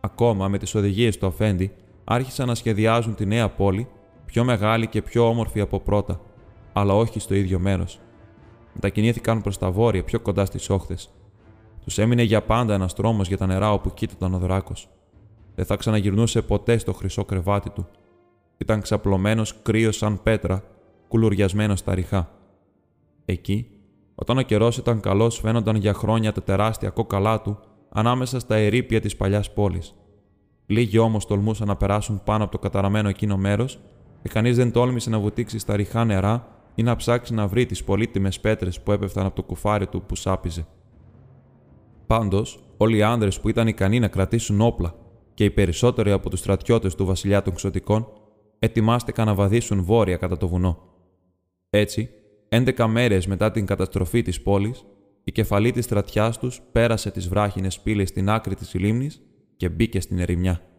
Ακόμα 0.00 0.48
με 0.48 0.58
τις 0.58 0.74
οδηγίες 0.74 1.18
του 1.18 1.26
Αφέντη, 1.26 1.72
άρχισαν 2.04 2.46
να 2.46 2.54
σχεδιάζουν 2.54 3.14
τη 3.14 3.26
νέα 3.26 3.48
πόλη, 3.48 3.88
πιο 4.24 4.44
μεγάλη 4.44 4.86
και 4.86 5.02
πιο 5.02 5.28
όμορφη 5.28 5.60
από 5.60 5.80
πρώτα, 5.80 6.20
αλλά 6.72 6.94
όχι 6.94 7.20
στο 7.20 7.34
ίδιο 7.34 7.58
μέρος. 7.58 8.00
Μετακινήθηκαν 8.74 9.42
προς 9.42 9.58
τα 9.58 9.70
βόρεια, 9.70 10.04
πιο 10.04 10.20
κοντά 10.20 10.44
στις 10.44 10.70
όχθες. 10.70 11.10
Τους 11.84 11.98
έμεινε 11.98 12.22
για 12.22 12.42
πάντα 12.42 12.74
ένας 12.74 12.92
δρόμο 12.92 13.22
για 13.22 13.36
τα 13.36 13.46
νερά 13.46 13.72
όπου 13.72 13.94
κοίταταν 13.94 14.34
ο 14.34 14.38
δράκο. 14.38 14.72
Δεν 15.54 15.64
θα 15.64 15.76
ξαναγυρνούσε 15.76 16.42
ποτέ 16.42 16.78
στο 16.78 16.92
χρυσό 16.92 17.24
κρεβάτι 17.24 17.70
του. 17.70 17.86
Ήταν 18.58 18.80
ξαπλωμένος 18.80 19.62
κρύος 19.62 19.96
σαν 19.96 20.22
πέτρα, 20.22 20.62
κουλουριασμένος 21.08 21.78
στα 21.78 21.94
ριχά. 21.94 22.30
Εκεί, 23.24 23.66
όταν 24.14 24.38
ο 24.38 24.42
καιρός 24.42 24.76
ήταν 24.76 25.00
καλός, 25.00 25.38
φαίνονταν 25.38 25.76
για 25.76 25.92
χρόνια 25.92 26.32
τα 26.32 26.42
τεράστια 26.42 26.90
κόκαλά 26.90 27.40
του 27.40 27.58
ανάμεσα 27.88 28.38
στα 28.38 28.56
ερήπια 28.56 29.00
της 29.00 29.16
παλιάς 29.16 29.52
πόλης. 29.52 29.94
Λίγοι 30.66 30.98
όμως 30.98 31.26
τολμούσαν 31.26 31.66
να 31.66 31.76
περάσουν 31.76 32.22
πάνω 32.24 32.42
από 32.42 32.52
το 32.52 32.58
καταραμένο 32.58 33.08
εκείνο 33.08 33.36
μέρος 33.36 33.78
και 34.22 34.28
κανείς 34.28 34.56
δεν 34.56 34.72
τόλμησε 34.72 35.10
να 35.10 35.18
βουτήξει 35.18 35.58
στα 35.58 35.76
ριχά 35.76 36.04
νερά 36.04 36.59
ή 36.80 36.82
να 36.82 36.96
ψάξει 36.96 37.34
να 37.34 37.46
βρει 37.46 37.66
τις 37.66 37.84
πολύτιμες 37.84 38.40
πέτρες 38.40 38.80
που 38.80 38.92
έπεφταν 38.92 39.26
από 39.26 39.34
το 39.34 39.42
κουφάρι 39.42 39.86
του 39.86 40.02
που 40.02 40.16
σάπιζε. 40.16 40.66
Πάντως, 42.06 42.60
όλοι 42.76 42.96
οι 42.96 43.02
άνδρες 43.02 43.40
που 43.40 43.48
ήταν 43.48 43.66
ικανοί 43.68 43.98
να 43.98 44.08
κρατήσουν 44.08 44.60
όπλα 44.60 44.94
και 45.34 45.44
οι 45.44 45.50
περισσότεροι 45.50 46.10
από 46.10 46.30
τους 46.30 46.38
στρατιώτες 46.38 46.94
του 46.94 47.04
βασιλιά 47.04 47.42
των 47.42 47.54
Ξωτικών 47.54 48.06
ετοιμάστηκαν 48.58 49.26
να 49.26 49.34
βαδίσουν 49.34 49.82
βόρεια 49.82 50.16
κατά 50.16 50.36
το 50.36 50.48
βουνό. 50.48 50.78
Έτσι, 51.70 52.10
11 52.48 52.86
μέρες 52.86 53.26
μετά 53.26 53.50
την 53.50 53.66
καταστροφή 53.66 54.22
της 54.22 54.42
πόλης, 54.42 54.84
η 55.24 55.32
κεφαλή 55.32 55.70
της 55.70 55.84
στρατιάς 55.84 56.38
τους 56.38 56.60
πέρασε 56.72 57.10
τις 57.10 57.28
βράχινες 57.28 57.80
πύλες 57.80 58.08
στην 58.08 58.30
άκρη 58.30 58.54
της 58.54 58.74
λίμνης 58.74 59.20
και 59.56 59.68
μπήκε 59.68 60.00
στην 60.00 60.18
ερημιά. 60.18 60.69